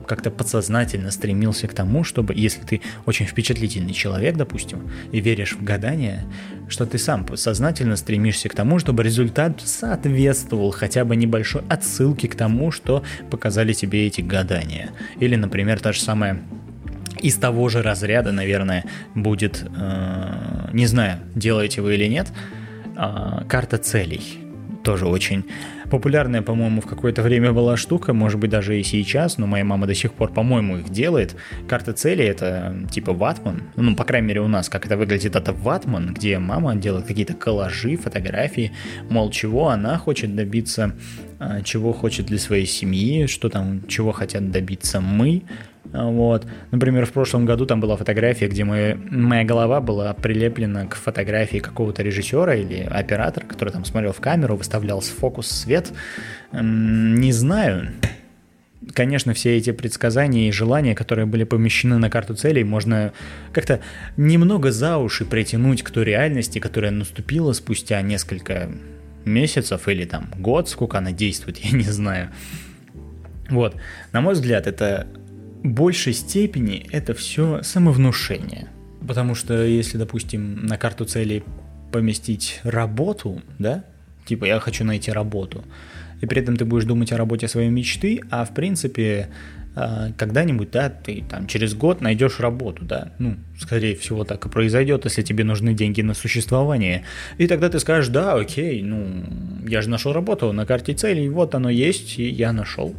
как-то 0.06 0.30
подсознательно 0.30 1.10
стремился 1.10 1.68
к 1.68 1.74
тому, 1.74 2.04
чтобы, 2.04 2.34
если 2.34 2.60
ты 2.62 2.80
очень 3.06 3.24
впечатлительный 3.24 3.92
человек, 3.94 4.36
допустим, 4.36 4.90
и 5.10 5.20
веришь 5.20 5.52
в 5.52 5.62
гадания, 5.62 6.26
что 6.68 6.86
ты 6.86 6.98
сам 6.98 7.26
сознательно 7.36 7.96
стремишься 7.96 8.48
к 8.48 8.54
тому, 8.54 8.78
чтобы 8.78 9.02
результат 9.02 9.60
соответствовал 9.64 10.70
хотя 10.70 11.04
бы 11.04 11.16
небольшой 11.16 11.62
отсылке 11.68 12.28
к 12.28 12.34
тому, 12.34 12.70
что 12.70 13.02
показали 13.30 13.72
тебе 13.72 14.06
эти 14.06 14.20
гадания. 14.20 14.90
Или, 15.18 15.36
например, 15.36 15.80
та 15.80 15.92
же 15.92 16.00
самая 16.00 16.42
из 17.20 17.36
того 17.36 17.68
же 17.68 17.82
разряда, 17.82 18.32
наверное, 18.32 18.84
будет, 19.14 19.64
э, 19.64 20.68
не 20.72 20.86
знаю, 20.86 21.20
делаете 21.34 21.80
вы 21.80 21.94
или 21.94 22.06
нет, 22.06 22.32
э, 22.96 23.44
карта 23.48 23.78
целей. 23.78 24.38
тоже 24.84 25.06
очень 25.06 25.44
популярная, 25.92 26.40
по-моему, 26.40 26.80
в 26.80 26.86
какое-то 26.86 27.20
время 27.20 27.52
была 27.52 27.76
штука, 27.76 28.14
может 28.14 28.40
быть, 28.40 28.50
даже 28.50 28.80
и 28.80 28.82
сейчас, 28.82 29.36
но 29.36 29.46
моя 29.46 29.62
мама 29.62 29.86
до 29.86 29.94
сих 29.94 30.14
пор, 30.14 30.32
по-моему, 30.32 30.78
их 30.78 30.88
делает. 30.88 31.36
Карта 31.68 31.92
цели— 31.92 32.24
это 32.32 32.74
типа 32.90 33.12
ватман, 33.12 33.64
ну, 33.76 33.94
по 33.94 34.04
крайней 34.04 34.28
мере, 34.28 34.40
у 34.40 34.48
нас, 34.48 34.70
как 34.70 34.86
это 34.86 34.96
выглядит, 34.96 35.36
это 35.36 35.52
ватман, 35.52 36.14
где 36.14 36.38
мама 36.38 36.76
делает 36.76 37.04
какие-то 37.04 37.34
коллажи, 37.34 37.96
фотографии, 37.96 38.72
мол, 39.10 39.30
чего 39.30 39.68
она 39.68 39.98
хочет 39.98 40.34
добиться, 40.34 40.94
а, 41.38 41.60
чего 41.60 41.92
хочет 41.92 42.24
для 42.24 42.38
своей 42.38 42.66
семьи, 42.66 43.26
что 43.26 43.50
там, 43.50 43.86
чего 43.86 44.12
хотят 44.12 44.50
добиться 44.50 45.02
мы, 45.02 45.42
вот. 45.92 46.46
Например, 46.70 47.04
в 47.04 47.12
прошлом 47.12 47.44
году 47.44 47.66
там 47.66 47.80
была 47.80 47.96
фотография, 47.96 48.48
где 48.48 48.64
моя, 48.64 48.96
моя 49.10 49.44
голова 49.44 49.80
была 49.80 50.14
прилеплена 50.14 50.86
к 50.86 50.94
фотографии 50.94 51.58
какого-то 51.58 52.02
режиссера 52.02 52.54
или 52.54 52.88
оператора, 52.90 53.44
который 53.46 53.70
там 53.70 53.84
смотрел 53.84 54.12
в 54.12 54.20
камеру, 54.20 54.56
выставлял 54.56 55.00
фокус, 55.00 55.48
свет. 55.48 55.92
Не 56.52 57.32
знаю. 57.32 57.88
Конечно, 58.94 59.32
все 59.32 59.56
эти 59.56 59.70
предсказания 59.70 60.48
и 60.48 60.52
желания, 60.52 60.94
которые 60.94 61.26
были 61.26 61.44
помещены 61.44 61.98
на 61.98 62.10
карту 62.10 62.34
целей, 62.34 62.64
можно 62.64 63.12
как-то 63.52 63.80
немного 64.16 64.72
за 64.72 64.98
уши 64.98 65.24
притянуть 65.24 65.82
к 65.82 65.90
той 65.90 66.04
реальности, 66.04 66.58
которая 66.58 66.90
наступила 66.90 67.52
спустя 67.52 68.02
несколько 68.02 68.70
месяцев 69.24 69.86
или 69.88 70.04
там 70.04 70.30
год, 70.36 70.68
сколько 70.68 70.98
она 70.98 71.12
действует, 71.12 71.58
я 71.64 71.76
не 71.76 71.84
знаю. 71.84 72.30
Вот, 73.50 73.76
на 74.12 74.20
мой 74.20 74.34
взгляд, 74.34 74.66
это 74.66 75.06
большей 75.62 76.12
степени 76.12 76.86
это 76.90 77.14
все 77.14 77.62
самовнушение. 77.62 78.68
Потому 79.06 79.34
что 79.34 79.64
если, 79.64 79.98
допустим, 79.98 80.66
на 80.66 80.76
карту 80.76 81.04
целей 81.04 81.42
поместить 81.92 82.60
работу, 82.62 83.42
да, 83.58 83.84
типа 84.24 84.44
я 84.44 84.60
хочу 84.60 84.84
найти 84.84 85.10
работу, 85.10 85.64
и 86.20 86.26
при 86.26 86.40
этом 86.40 86.56
ты 86.56 86.64
будешь 86.64 86.84
думать 86.84 87.12
о 87.12 87.16
работе 87.16 87.48
своей 87.48 87.68
мечты, 87.68 88.20
а 88.30 88.44
в 88.44 88.54
принципе 88.54 89.28
а, 89.74 90.12
когда-нибудь, 90.18 90.70
да, 90.70 90.90
ты 90.90 91.24
там 91.28 91.46
через 91.46 91.74
год 91.74 92.02
найдешь 92.02 92.40
работу, 92.40 92.84
да, 92.84 93.12
ну, 93.18 93.36
скорее 93.58 93.96
всего 93.96 94.24
так 94.24 94.44
и 94.44 94.48
произойдет, 94.50 95.04
если 95.06 95.22
тебе 95.22 95.44
нужны 95.44 95.72
деньги 95.72 96.02
на 96.02 96.12
существование, 96.12 97.04
и 97.38 97.46
тогда 97.46 97.70
ты 97.70 97.80
скажешь, 97.80 98.08
да, 98.08 98.34
окей, 98.34 98.82
ну, 98.82 99.24
я 99.66 99.82
же 99.82 99.90
нашел 99.90 100.12
работу 100.12 100.52
на 100.52 100.66
карте 100.66 100.94
целей, 100.94 101.28
вот 101.28 101.54
оно 101.54 101.70
есть, 101.70 102.18
и 102.18 102.28
я 102.28 102.52
нашел. 102.52 102.94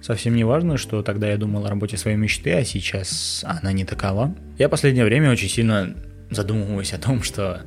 Совсем 0.00 0.34
не 0.34 0.44
важно, 0.44 0.76
что 0.76 1.02
тогда 1.02 1.30
я 1.30 1.36
думал 1.36 1.66
о 1.66 1.70
работе 1.70 1.96
своей 1.96 2.16
мечты, 2.16 2.52
а 2.52 2.64
сейчас 2.64 3.44
она 3.46 3.72
не 3.72 3.84
такова. 3.84 4.34
Я 4.58 4.68
последнее 4.68 5.04
время 5.04 5.30
очень 5.30 5.48
сильно 5.48 5.94
задумываюсь 6.30 6.92
о 6.92 6.98
том, 6.98 7.22
что 7.22 7.62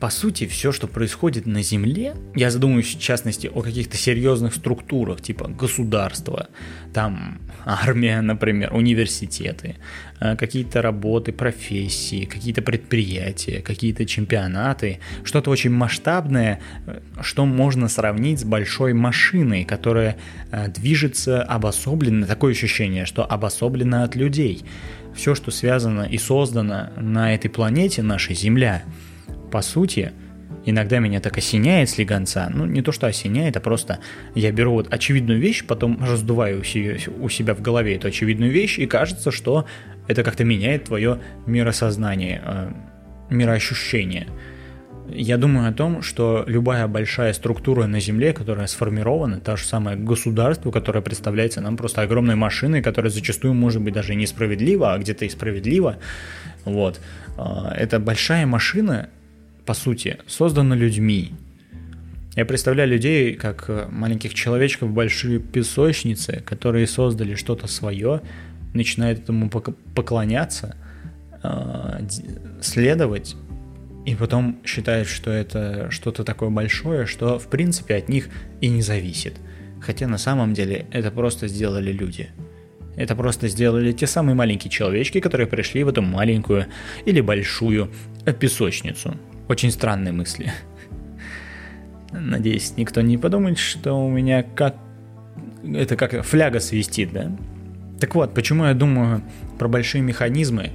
по 0.00 0.10
сути, 0.10 0.46
все, 0.46 0.72
что 0.72 0.88
происходит 0.88 1.46
на 1.46 1.62
Земле, 1.62 2.14
я 2.34 2.50
задумываюсь 2.50 2.94
в 2.94 3.00
частности 3.00 3.46
о 3.46 3.62
каких-то 3.62 3.96
серьезных 3.96 4.54
структурах, 4.54 5.22
типа 5.22 5.48
государства, 5.48 6.48
там 6.92 7.38
армия, 7.64 8.20
например, 8.20 8.74
университеты, 8.74 9.76
э, 10.20 10.36
какие-то 10.36 10.82
работы, 10.82 11.32
профессии, 11.32 12.26
какие-то 12.26 12.60
предприятия, 12.60 13.62
какие-то 13.62 14.04
чемпионаты, 14.04 15.00
что-то 15.24 15.50
очень 15.50 15.70
масштабное, 15.70 16.60
э, 16.86 17.00
что 17.22 17.46
можно 17.46 17.88
сравнить 17.88 18.40
с 18.40 18.44
большой 18.44 18.92
машиной, 18.92 19.64
которая 19.64 20.18
э, 20.52 20.68
движется 20.68 21.42
обособленно, 21.42 22.26
такое 22.26 22.52
ощущение, 22.52 23.06
что 23.06 23.24
обособлена 23.24 24.04
от 24.04 24.14
людей. 24.14 24.62
Все, 25.14 25.34
что 25.34 25.50
связано 25.50 26.02
и 26.02 26.18
создано 26.18 26.90
на 26.96 27.34
этой 27.34 27.48
планете, 27.48 28.02
нашей 28.02 28.34
Земля– 28.34 28.82
по 29.56 29.62
сути, 29.62 30.12
иногда 30.66 30.98
меня 30.98 31.18
так 31.18 31.38
осеняет 31.38 31.88
слегонца, 31.88 32.50
ну 32.52 32.66
не 32.66 32.82
то 32.82 32.92
что 32.92 33.06
осеняет, 33.06 33.56
а 33.56 33.60
просто 33.60 34.00
я 34.34 34.52
беру 34.52 34.72
вот 34.72 34.92
очевидную 34.92 35.40
вещь, 35.40 35.64
потом 35.66 35.98
раздуваю 36.04 36.60
у 36.60 37.28
себя, 37.30 37.54
в 37.54 37.62
голове 37.62 37.96
эту 37.96 38.08
очевидную 38.08 38.52
вещь, 38.52 38.78
и 38.78 38.86
кажется, 38.86 39.30
что 39.30 39.64
это 40.08 40.22
как-то 40.22 40.44
меняет 40.44 40.84
твое 40.84 41.20
миросознание, 41.46 42.42
э, 42.44 42.70
мироощущение. 43.30 44.26
Я 45.08 45.38
думаю 45.38 45.70
о 45.70 45.72
том, 45.72 46.02
что 46.02 46.44
любая 46.46 46.86
большая 46.86 47.32
структура 47.32 47.86
на 47.86 47.98
Земле, 47.98 48.34
которая 48.34 48.66
сформирована, 48.66 49.40
та 49.40 49.56
же 49.56 49.64
самое 49.64 49.96
государство, 49.96 50.70
которое 50.70 51.00
представляется 51.00 51.62
нам 51.62 51.78
просто 51.78 52.02
огромной 52.02 52.34
машиной, 52.34 52.82
которая 52.82 53.10
зачастую 53.10 53.54
может 53.54 53.80
быть 53.80 53.94
даже 53.94 54.14
несправедлива, 54.16 54.92
а 54.92 54.98
где-то 54.98 55.24
и 55.24 55.30
справедлива, 55.30 55.96
вот. 56.66 57.00
Э, 57.38 57.68
это 57.74 57.98
большая 57.98 58.44
машина, 58.44 59.08
по 59.66 59.74
сути, 59.74 60.18
создано 60.26 60.74
людьми. 60.74 61.32
Я 62.36 62.44
представляю 62.44 62.90
людей 62.90 63.34
как 63.34 63.64
э, 63.68 63.88
маленьких 63.90 64.34
человечков 64.34 64.90
в 64.90 64.92
большие 64.92 65.40
песочницы, 65.40 66.42
которые 66.46 66.86
создали 66.86 67.34
что-то 67.34 67.66
свое, 67.66 68.20
начинают 68.74 69.20
этому 69.20 69.50
поклоняться, 69.50 70.76
э, 71.42 72.06
следовать, 72.60 73.36
и 74.04 74.14
потом 74.14 74.60
считают, 74.64 75.08
что 75.08 75.30
это 75.30 75.90
что-то 75.90 76.22
такое 76.22 76.50
большое, 76.50 77.06
что 77.06 77.38
в 77.38 77.48
принципе 77.48 77.96
от 77.96 78.08
них 78.08 78.28
и 78.60 78.68
не 78.68 78.82
зависит. 78.82 79.34
Хотя 79.80 80.06
на 80.06 80.18
самом 80.18 80.54
деле 80.54 80.86
это 80.92 81.10
просто 81.10 81.48
сделали 81.48 81.90
люди. 81.90 82.30
Это 82.96 83.16
просто 83.16 83.48
сделали 83.48 83.92
те 83.92 84.06
самые 84.06 84.34
маленькие 84.34 84.70
человечки, 84.70 85.20
которые 85.20 85.46
пришли 85.46 85.84
в 85.84 85.88
эту 85.88 86.02
маленькую 86.02 86.66
или 87.04 87.20
большую 87.20 87.90
песочницу. 88.38 89.16
Очень 89.48 89.70
странные 89.70 90.12
мысли. 90.12 90.52
Надеюсь, 92.12 92.74
никто 92.76 93.00
не 93.00 93.18
подумает, 93.18 93.58
что 93.58 93.94
у 93.94 94.10
меня 94.10 94.42
как... 94.42 94.76
Это 95.64 95.96
как 95.96 96.24
фляга 96.24 96.60
свистит, 96.60 97.12
да? 97.12 97.32
Так 98.00 98.14
вот, 98.14 98.34
почему 98.34 98.66
я 98.66 98.74
думаю 98.74 99.22
про 99.58 99.68
большие 99.68 100.02
механизмы, 100.02 100.70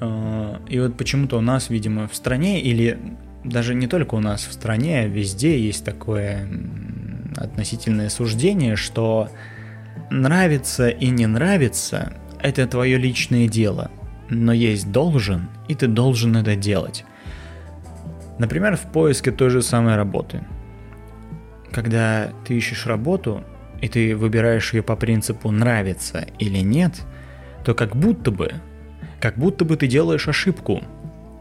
э, 0.00 0.56
и 0.68 0.80
вот 0.80 0.96
почему-то 0.96 1.38
у 1.38 1.40
нас, 1.40 1.70
видимо, 1.70 2.08
в 2.08 2.14
стране, 2.14 2.60
или 2.60 2.98
даже 3.44 3.74
не 3.74 3.86
только 3.86 4.16
у 4.16 4.20
нас 4.20 4.44
в 4.44 4.52
стране, 4.52 5.00
а 5.00 5.06
везде 5.06 5.58
есть 5.58 5.84
такое 5.84 6.48
относительное 7.36 8.08
суждение, 8.08 8.76
что 8.76 9.28
нравится 10.10 10.88
и 10.88 11.08
не 11.08 11.26
нравится– 11.26 12.14
это 12.44 12.66
твое 12.66 12.98
личное 12.98 13.48
дело, 13.48 13.90
но 14.28 14.52
есть 14.52 14.92
должен, 14.92 15.48
и 15.66 15.74
ты 15.74 15.86
должен 15.86 16.36
это 16.36 16.54
делать. 16.54 17.06
Например, 18.38 18.76
в 18.76 18.92
поиске 18.92 19.30
той 19.30 19.50
же 19.50 19.62
самой 19.62 19.96
работы. 19.96 20.44
Когда 21.72 22.30
ты 22.46 22.56
ищешь 22.56 22.86
работу, 22.86 23.44
и 23.80 23.88
ты 23.88 24.16
выбираешь 24.16 24.72
ее 24.72 24.82
по 24.82 24.96
принципу 24.96 25.50
нравится 25.50 26.26
или 26.38 26.58
нет, 26.58 27.02
то 27.64 27.74
как 27.74 27.96
будто 27.96 28.30
бы, 28.30 28.52
как 29.20 29.36
будто 29.36 29.64
бы 29.64 29.76
ты 29.76 29.86
делаешь 29.86 30.28
ошибку, 30.28 30.82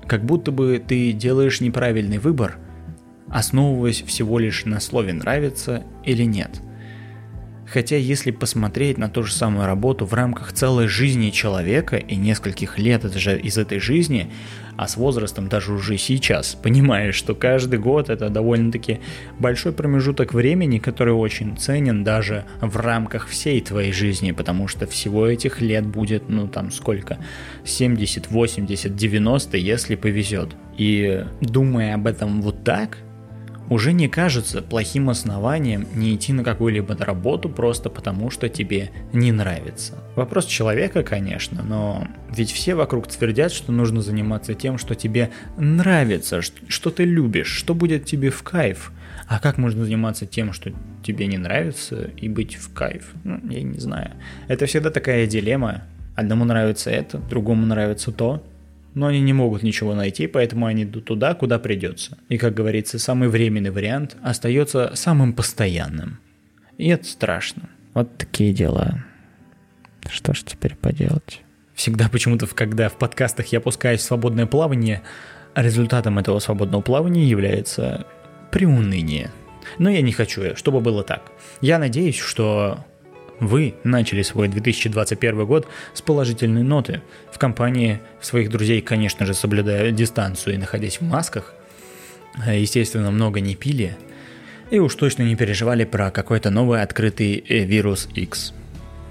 как 0.08 0.24
будто 0.24 0.52
бы 0.52 0.84
ты 0.86 1.12
делаешь 1.12 1.62
неправильный 1.62 2.18
выбор, 2.18 2.58
основываясь 3.30 4.02
всего 4.02 4.40
лишь 4.40 4.66
на 4.66 4.80
слове 4.80 5.14
нравится 5.14 5.84
или 6.04 6.24
нет– 6.24 6.62
Хотя 7.74 7.98
если 7.98 8.30
посмотреть 8.30 9.00
на 9.00 9.10
ту 9.10 9.24
же 9.24 9.34
самую 9.34 9.66
работу 9.66 10.06
в 10.06 10.14
рамках 10.14 10.54
целой 10.54 10.88
жизни 10.88 11.32
человека 11.32 11.96
и 11.98 12.16
нескольких 12.16 12.78
лет 12.78 13.04
из 13.04 13.58
этой 13.58 13.80
жизни, 13.80 14.32
а 14.78 14.88
с 14.88 14.96
возрастом 14.96 15.50
даже 15.50 15.74
уже 15.74 15.98
сейчас, 15.98 16.54
понимаешь, 16.62 17.16
что 17.16 17.34
каждый 17.34 17.80
год 17.80 18.12
это 18.12 18.30
довольно-таки 18.30 19.00
большой 19.40 19.72
промежуток 19.72 20.36
времени, 20.36 20.78
который 20.78 21.16
очень 21.16 21.58
ценен 21.58 22.04
даже 22.04 22.46
в 22.62 22.78
рамках 22.78 23.28
всей 23.28 23.60
твоей 23.60 23.92
жизни, 23.92 24.34
потому 24.34 24.68
что 24.68 24.86
всего 24.86 25.26
этих 25.26 25.60
лет 25.60 25.84
будет, 25.84 26.30
ну 26.30 26.48
там 26.48 26.72
сколько, 26.72 27.18
70, 27.66 28.30
80, 28.30 28.96
90, 28.96 29.58
если 29.58 29.96
повезет. 29.96 30.50
И 30.78 31.26
думая 31.42 31.96
об 31.96 32.06
этом 32.06 32.40
вот 32.44 32.64
так, 32.64 33.00
уже 33.70 33.94
не 33.94 34.08
кажется 34.08 34.62
плохим 34.62 35.10
основанием 35.10 35.88
не 35.96 36.16
идти 36.16 36.34
на 36.34 36.44
какую-либо 36.44 36.96
работу 36.98 37.50
просто 37.50 37.90
потому, 37.90 38.30
что 38.30 38.50
тебе 38.50 38.92
не 39.14 39.32
нравится. 39.32 39.96
Вопрос 40.16 40.46
человека, 40.46 41.04
конечно, 41.04 41.64
но 41.64 42.08
ведь 42.30 42.52
все 42.52 42.76
вокруг 42.76 43.08
твердят, 43.08 43.52
что 43.52 43.72
нужно 43.72 44.02
заниматься 44.02 44.54
тем, 44.54 44.78
что 44.78 44.96
тебе 44.96 45.32
нравится, 45.58 46.42
что 46.42 46.90
ты 46.90 47.04
любишь, 47.04 47.48
что 47.48 47.74
будет 47.74 48.06
тебе 48.06 48.30
в 48.30 48.44
кайф. 48.44 48.92
А 49.28 49.40
как 49.40 49.58
можно 49.58 49.86
заниматься 49.86 50.26
тем, 50.26 50.54
что 50.54 50.72
тебе 51.04 51.28
не 51.28 51.38
нравится, 51.38 52.12
и 52.18 52.28
быть 52.28 52.56
в 52.56 52.74
кайф? 52.74 53.14
Ну, 53.24 53.40
я 53.50 53.64
не 53.64 53.80
знаю. 53.80 54.12
Это 54.48 54.66
всегда 54.66 54.90
такая 54.90 55.26
дилемма. 55.28 55.84
Одному 56.16 56.46
нравится 56.46 56.92
это, 56.92 57.18
другому 57.18 57.66
нравится 57.66 58.12
то 58.12 58.44
но 58.94 59.08
они 59.08 59.22
не 59.22 59.34
могут 59.34 59.64
ничего 59.64 59.96
найти, 59.96 60.28
поэтому 60.28 60.66
они 60.66 60.84
идут 60.84 61.06
туда, 61.06 61.34
куда 61.34 61.60
придется. 61.60 62.18
И, 62.30 62.38
как 62.38 62.54
говорится, 62.54 63.00
самый 63.00 63.30
временный 63.30 63.72
вариант 63.72 64.16
остается 64.22 64.92
самым 64.96 65.34
постоянным. 65.34 66.20
И 66.78 66.88
это 66.90 67.06
страшно. 67.06 67.70
Вот 67.94 68.18
такие 68.18 68.54
дела. 68.54 69.04
Что 70.10 70.34
ж 70.34 70.44
теперь 70.44 70.76
поделать? 70.76 71.42
Всегда 71.76 72.10
почему-то, 72.10 72.48
когда 72.48 72.90
в 72.90 72.98
подкастах 72.98 73.48
я 73.48 73.60
опускаюсь 73.60 74.02
в 74.02 74.04
свободное 74.04 74.46
плавание, 74.46 75.02
результатом 75.56 76.20
этого 76.20 76.40
свободного 76.40 76.82
плавания 76.82 77.28
является 77.28 78.06
приуныние. 78.52 79.32
Но 79.80 79.90
я 79.90 80.02
не 80.02 80.12
хочу, 80.12 80.56
чтобы 80.56 80.82
было 80.82 81.04
так. 81.04 81.32
Я 81.62 81.80
надеюсь, 81.80 82.18
что 82.18 82.86
вы 83.48 83.76
начали 83.84 84.22
свой 84.22 84.48
2021 84.48 85.46
год 85.46 85.68
с 85.94 86.02
положительной 86.02 86.64
ноты. 86.64 87.02
В 87.32 87.40
компании 87.40 88.00
своих 88.22 88.50
друзей, 88.50 88.82
конечно 88.82 89.26
же, 89.26 89.34
соблюдая 89.34 89.92
дистанцию 89.92 90.56
и 90.56 90.58
находясь 90.58 90.98
в 90.98 91.02
масках. 91.02 91.54
Естественно, 92.48 93.12
много 93.12 93.40
не 93.40 93.56
пили. 93.56 93.96
И 94.72 94.80
уж 94.80 94.96
точно 94.96 95.24
не 95.24 95.36
переживали 95.36 95.84
про 95.84 96.10
какой-то 96.10 96.50
новый 96.50 96.82
открытый 96.82 97.44
э, 97.48 97.64
вирус 97.64 98.08
X. 98.16 98.54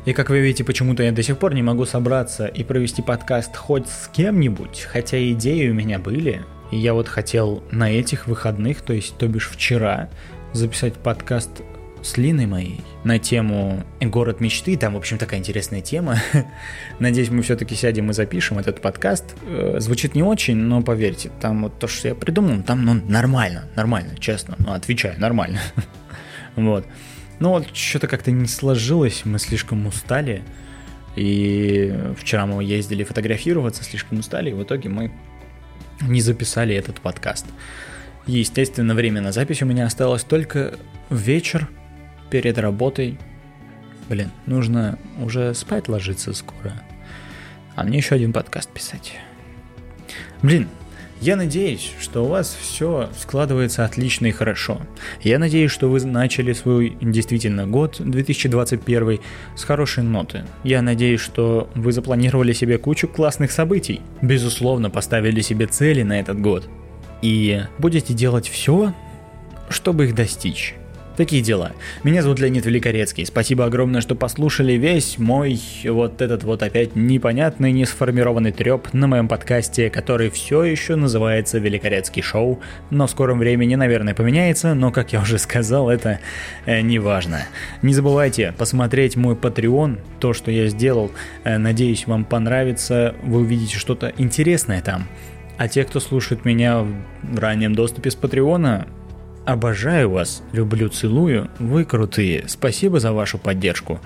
И 0.04 0.12
как 0.12 0.30
вы 0.30 0.40
видите, 0.40 0.64
почему-то 0.64 1.04
я 1.04 1.12
до 1.12 1.22
сих 1.22 1.38
пор 1.38 1.54
не 1.54 1.62
могу 1.62 1.84
собраться 1.84 2.46
и 2.46 2.64
провести 2.64 3.02
подкаст 3.02 3.56
хоть 3.56 3.86
с 3.86 4.08
кем-нибудь, 4.12 4.80
хотя 4.80 5.22
идеи 5.30 5.68
у 5.68 5.74
меня 5.74 6.00
были. 6.00 6.42
И 6.72 6.78
я 6.78 6.94
вот 6.94 7.06
хотел 7.06 7.62
на 7.70 7.92
этих 7.92 8.26
выходных, 8.26 8.82
то 8.82 8.92
есть, 8.92 9.16
то 9.18 9.28
бишь 9.28 9.48
вчера, 9.48 10.08
записать 10.52 10.94
подкаст 10.94 11.62
с 12.02 12.16
Линой 12.16 12.46
моей 12.46 12.80
на 13.04 13.18
тему 13.18 13.84
«Город 14.00 14.40
мечты». 14.40 14.76
Там, 14.76 14.94
в 14.94 14.96
общем, 14.96 15.18
такая 15.18 15.40
интересная 15.40 15.80
тема. 15.80 16.18
Надеюсь, 16.98 17.30
мы 17.30 17.42
все-таки 17.42 17.74
сядем 17.74 18.10
и 18.10 18.12
запишем 18.12 18.58
этот 18.58 18.80
подкаст. 18.80 19.36
Э, 19.46 19.76
звучит 19.78 20.14
не 20.14 20.22
очень, 20.22 20.56
но 20.56 20.82
поверьте, 20.82 21.30
там 21.40 21.62
вот 21.62 21.78
то, 21.78 21.86
что 21.86 22.08
я 22.08 22.14
придумал, 22.14 22.62
там 22.62 22.84
ну, 22.84 22.94
нормально, 22.94 23.64
нормально, 23.76 24.16
честно. 24.18 24.56
Ну, 24.58 24.72
отвечаю, 24.72 25.18
нормально. 25.20 25.60
вот. 26.56 26.86
Ну 27.38 27.50
вот, 27.50 27.74
что-то 27.74 28.08
как-то 28.08 28.30
не 28.30 28.46
сложилось, 28.46 29.22
мы 29.24 29.38
слишком 29.38 29.86
устали. 29.86 30.42
И 31.16 31.94
вчера 32.18 32.46
мы 32.46 32.64
ездили 32.64 33.04
фотографироваться, 33.04 33.84
слишком 33.84 34.18
устали, 34.18 34.50
и 34.50 34.54
в 34.54 34.62
итоге 34.62 34.88
мы 34.88 35.12
не 36.00 36.20
записали 36.20 36.74
этот 36.74 37.00
подкаст. 37.00 37.46
Естественно, 38.26 38.94
время 38.94 39.20
на 39.20 39.32
запись 39.32 39.62
у 39.62 39.66
меня 39.66 39.86
осталось 39.86 40.24
только 40.24 40.74
вечер 41.10 41.68
перед 42.32 42.56
работой. 42.56 43.18
Блин, 44.08 44.30
нужно 44.46 44.98
уже 45.20 45.52
спать 45.52 45.86
ложиться 45.88 46.32
скоро. 46.32 46.72
А 47.76 47.84
мне 47.84 47.98
еще 47.98 48.14
один 48.14 48.32
подкаст 48.32 48.70
писать. 48.70 49.16
Блин, 50.40 50.66
я 51.20 51.36
надеюсь, 51.36 51.92
что 52.00 52.24
у 52.24 52.28
вас 52.28 52.56
все 52.58 53.10
складывается 53.18 53.84
отлично 53.84 54.26
и 54.26 54.30
хорошо. 54.30 54.80
Я 55.20 55.38
надеюсь, 55.38 55.70
что 55.70 55.90
вы 55.90 56.02
начали 56.06 56.54
свой 56.54 56.96
действительно 57.02 57.66
год 57.66 57.96
2021 57.98 59.20
с 59.54 59.64
хорошей 59.64 60.02
ноты. 60.02 60.46
Я 60.64 60.80
надеюсь, 60.80 61.20
что 61.20 61.68
вы 61.74 61.92
запланировали 61.92 62.54
себе 62.54 62.78
кучу 62.78 63.08
классных 63.08 63.52
событий. 63.52 64.00
Безусловно, 64.22 64.88
поставили 64.88 65.42
себе 65.42 65.66
цели 65.66 66.02
на 66.02 66.18
этот 66.18 66.40
год. 66.40 66.66
И 67.20 67.62
будете 67.78 68.14
делать 68.14 68.48
все, 68.48 68.94
чтобы 69.68 70.06
их 70.06 70.14
достичь. 70.14 70.76
Такие 71.16 71.42
дела. 71.42 71.72
Меня 72.04 72.22
зовут 72.22 72.40
Леонид 72.40 72.64
Великорецкий. 72.64 73.26
Спасибо 73.26 73.66
огромное, 73.66 74.00
что 74.00 74.14
послушали 74.14 74.72
весь 74.72 75.18
мой 75.18 75.60
вот 75.84 76.22
этот 76.22 76.42
вот 76.42 76.62
опять 76.62 76.96
непонятный, 76.96 77.70
не 77.72 77.84
сформированный 77.84 78.50
треп 78.50 78.94
на 78.94 79.06
моем 79.06 79.28
подкасте, 79.28 79.90
который 79.90 80.30
все 80.30 80.64
еще 80.64 80.96
называется 80.96 81.58
Великорецкий 81.58 82.22
шоу, 82.22 82.60
но 82.88 83.06
в 83.06 83.10
скором 83.10 83.38
времени, 83.38 83.74
наверное, 83.74 84.14
поменяется, 84.14 84.72
но, 84.72 84.90
как 84.90 85.12
я 85.12 85.20
уже 85.20 85.36
сказал, 85.36 85.90
это 85.90 86.18
э, 86.64 86.80
не 86.80 86.98
важно. 86.98 87.42
Не 87.82 87.92
забывайте 87.92 88.54
посмотреть 88.56 89.14
мой 89.14 89.34
Patreon, 89.34 89.98
то, 90.18 90.32
что 90.32 90.50
я 90.50 90.68
сделал. 90.68 91.10
Э, 91.44 91.58
надеюсь, 91.58 92.06
вам 92.06 92.24
понравится, 92.24 93.14
вы 93.22 93.40
увидите 93.40 93.76
что-то 93.76 94.14
интересное 94.16 94.80
там. 94.80 95.06
А 95.58 95.68
те, 95.68 95.84
кто 95.84 96.00
слушает 96.00 96.46
меня 96.46 96.86
в 97.22 97.38
раннем 97.38 97.74
доступе 97.74 98.10
с 98.10 98.14
Патреона, 98.14 98.86
Обожаю 99.44 100.08
вас, 100.08 100.42
люблю, 100.52 100.88
целую, 100.88 101.50
вы 101.58 101.84
крутые, 101.84 102.44
спасибо 102.46 103.00
за 103.00 103.12
вашу 103.12 103.38
поддержку. 103.38 104.00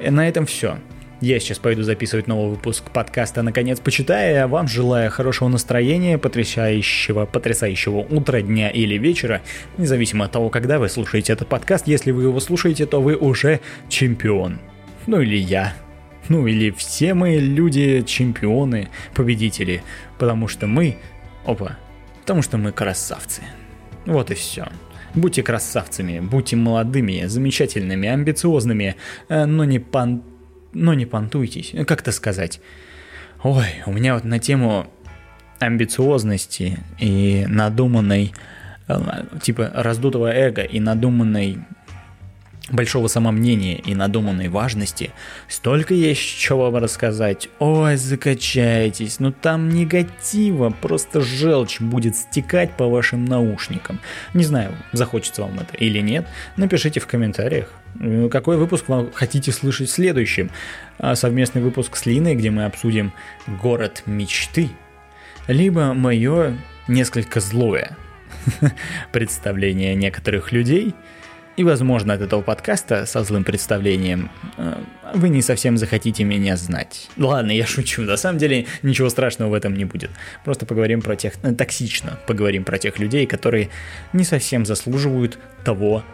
Э, 0.00 0.10
на 0.10 0.28
этом 0.28 0.44
все. 0.44 0.78
Я 1.20 1.38
сейчас 1.38 1.58
пойду 1.58 1.82
записывать 1.82 2.26
новый 2.26 2.50
выпуск 2.50 2.90
подкаста 2.90 3.42
«Наконец 3.42 3.78
почитая», 3.78 4.44
а 4.44 4.48
вам 4.48 4.66
желаю 4.66 5.10
хорошего 5.10 5.48
настроения, 5.48 6.18
потрясающего, 6.18 7.26
потрясающего 7.26 7.98
утра, 7.98 8.42
дня 8.42 8.68
или 8.68 8.98
вечера, 8.98 9.40
независимо 9.78 10.24
от 10.24 10.32
того, 10.32 10.50
когда 10.50 10.80
вы 10.80 10.88
слушаете 10.88 11.32
этот 11.32 11.48
подкаст. 11.48 11.86
Если 11.86 12.10
вы 12.10 12.24
его 12.24 12.40
слушаете, 12.40 12.86
то 12.86 13.00
вы 13.00 13.14
уже 13.14 13.60
чемпион. 13.88 14.58
Ну 15.06 15.20
или 15.20 15.36
я. 15.36 15.74
Ну 16.28 16.46
или 16.48 16.70
все 16.72 17.14
мы 17.14 17.36
люди 17.36 18.02
чемпионы, 18.02 18.88
победители. 19.14 19.84
Потому 20.18 20.48
что 20.48 20.66
мы... 20.66 20.98
Опа. 21.46 21.78
Потому 22.22 22.42
что 22.42 22.58
мы 22.58 22.72
красавцы. 22.72 23.42
Вот 24.06 24.30
и 24.30 24.34
все. 24.34 24.68
Будьте 25.14 25.42
красавцами, 25.42 26.20
будьте 26.20 26.56
молодыми, 26.56 27.26
замечательными, 27.26 28.08
амбициозными, 28.08 28.96
э, 29.28 29.44
но 29.46 29.64
не 29.64 29.78
пан... 29.78 30.22
но 30.72 30.94
не 30.94 31.06
понтуйтесь. 31.06 31.72
Как 31.86 32.02
это 32.02 32.12
сказать? 32.12 32.60
Ой, 33.42 33.66
у 33.86 33.92
меня 33.92 34.14
вот 34.14 34.24
на 34.24 34.38
тему 34.38 34.86
амбициозности 35.58 36.78
и 36.98 37.46
надуманной, 37.48 38.34
э, 38.88 39.24
типа 39.42 39.70
раздутого 39.74 40.32
эго 40.32 40.62
и 40.62 40.80
надуманной 40.80 41.58
большого 42.70 43.06
самомнения 43.06 43.76
и 43.76 43.94
надуманной 43.94 44.48
важности, 44.48 45.12
столько 45.48 45.94
есть 45.94 46.20
чего 46.20 46.70
вам 46.70 46.82
рассказать. 46.82 47.48
Ой, 47.58 47.96
закачайтесь, 47.96 49.20
ну 49.20 49.32
там 49.32 49.68
негатива, 49.68 50.70
просто 50.70 51.20
желчь 51.20 51.80
будет 51.80 52.16
стекать 52.16 52.72
по 52.76 52.88
вашим 52.88 53.24
наушникам. 53.24 54.00
Не 54.34 54.44
знаю, 54.44 54.74
захочется 54.92 55.42
вам 55.42 55.60
это 55.60 55.76
или 55.76 56.00
нет, 56.00 56.26
напишите 56.56 57.00
в 57.00 57.06
комментариях. 57.06 57.70
Какой 58.30 58.56
выпуск 58.56 58.88
вам 58.88 59.10
хотите 59.12 59.52
слышать 59.52 59.88
следующим? 59.88 60.50
А 60.98 61.14
совместный 61.14 61.62
выпуск 61.62 61.96
с 61.96 62.04
Линой, 62.04 62.34
где 62.34 62.50
мы 62.50 62.64
обсудим 62.64 63.12
город 63.46 64.02
мечты. 64.06 64.70
Либо 65.46 65.94
мое 65.94 66.58
несколько 66.88 67.40
злое 67.40 67.96
представление 69.12 69.94
некоторых 69.94 70.50
людей– 70.50 70.94
и, 71.56 71.64
возможно, 71.64 72.14
от 72.14 72.20
этого 72.20 72.42
подкаста 72.42 73.06
со 73.06 73.24
злым 73.24 73.42
представлением 73.42 74.30
э, 74.58 74.74
вы 75.14 75.28
не 75.30 75.42
совсем 75.42 75.76
захотите 75.78 76.22
меня 76.24 76.56
знать. 76.56 77.08
Ладно, 77.16 77.50
я 77.50 77.66
шучу. 77.66 78.02
На 78.02 78.16
самом 78.16 78.38
деле 78.38 78.66
ничего 78.82 79.08
страшного 79.08 79.50
в 79.50 79.54
этом 79.54 79.74
не 79.74 79.84
будет. 79.84 80.10
Просто 80.44 80.66
поговорим 80.66 81.00
про 81.00 81.16
тех... 81.16 81.32
Э, 81.42 81.52
токсично 81.52 82.18
поговорим 82.26 82.64
про 82.64 82.78
тех 82.78 82.98
людей, 82.98 83.26
которые 83.26 83.70
не 84.12 84.24
совсем 84.24 84.66
заслуживают 84.66 85.38
того, 85.64 86.04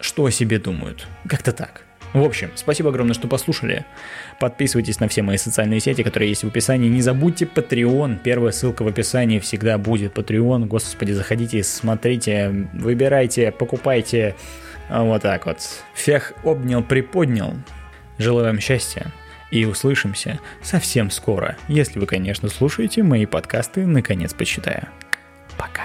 что 0.00 0.24
о 0.24 0.30
себе 0.30 0.58
думают. 0.58 1.06
Как-то 1.28 1.52
так. 1.52 1.82
В 2.12 2.22
общем, 2.22 2.50
спасибо 2.54 2.90
огромное, 2.90 3.14
что 3.14 3.26
послушали. 3.26 3.84
Подписывайтесь 4.38 5.00
на 5.00 5.08
все 5.08 5.22
мои 5.22 5.36
социальные 5.36 5.80
сети, 5.80 6.02
которые 6.04 6.28
есть 6.28 6.44
в 6.44 6.46
описании. 6.46 6.88
Не 6.88 7.02
забудьте 7.02 7.44
Patreon. 7.44 8.18
Первая 8.22 8.52
ссылка 8.52 8.84
в 8.84 8.88
описании 8.88 9.40
всегда 9.40 9.78
будет. 9.78 10.16
Patreon. 10.16 10.66
Господи, 10.66 11.10
заходите, 11.12 11.64
смотрите, 11.64 12.68
выбирайте, 12.72 13.50
покупайте. 13.50 14.36
А 14.88 15.02
вот 15.02 15.22
так 15.22 15.46
вот. 15.46 15.58
Всех 15.94 16.32
обнял, 16.42 16.82
приподнял. 16.82 17.54
Желаю 18.18 18.48
вам 18.48 18.60
счастья. 18.60 19.06
И 19.50 19.64
услышимся 19.66 20.40
совсем 20.62 21.10
скоро, 21.10 21.56
если 21.68 22.00
вы, 22.00 22.06
конечно, 22.06 22.48
слушаете 22.48 23.02
мои 23.04 23.24
подкасты 23.24 23.86
«Наконец 23.86 24.34
почитаю». 24.34 24.88
Пока. 25.56 25.84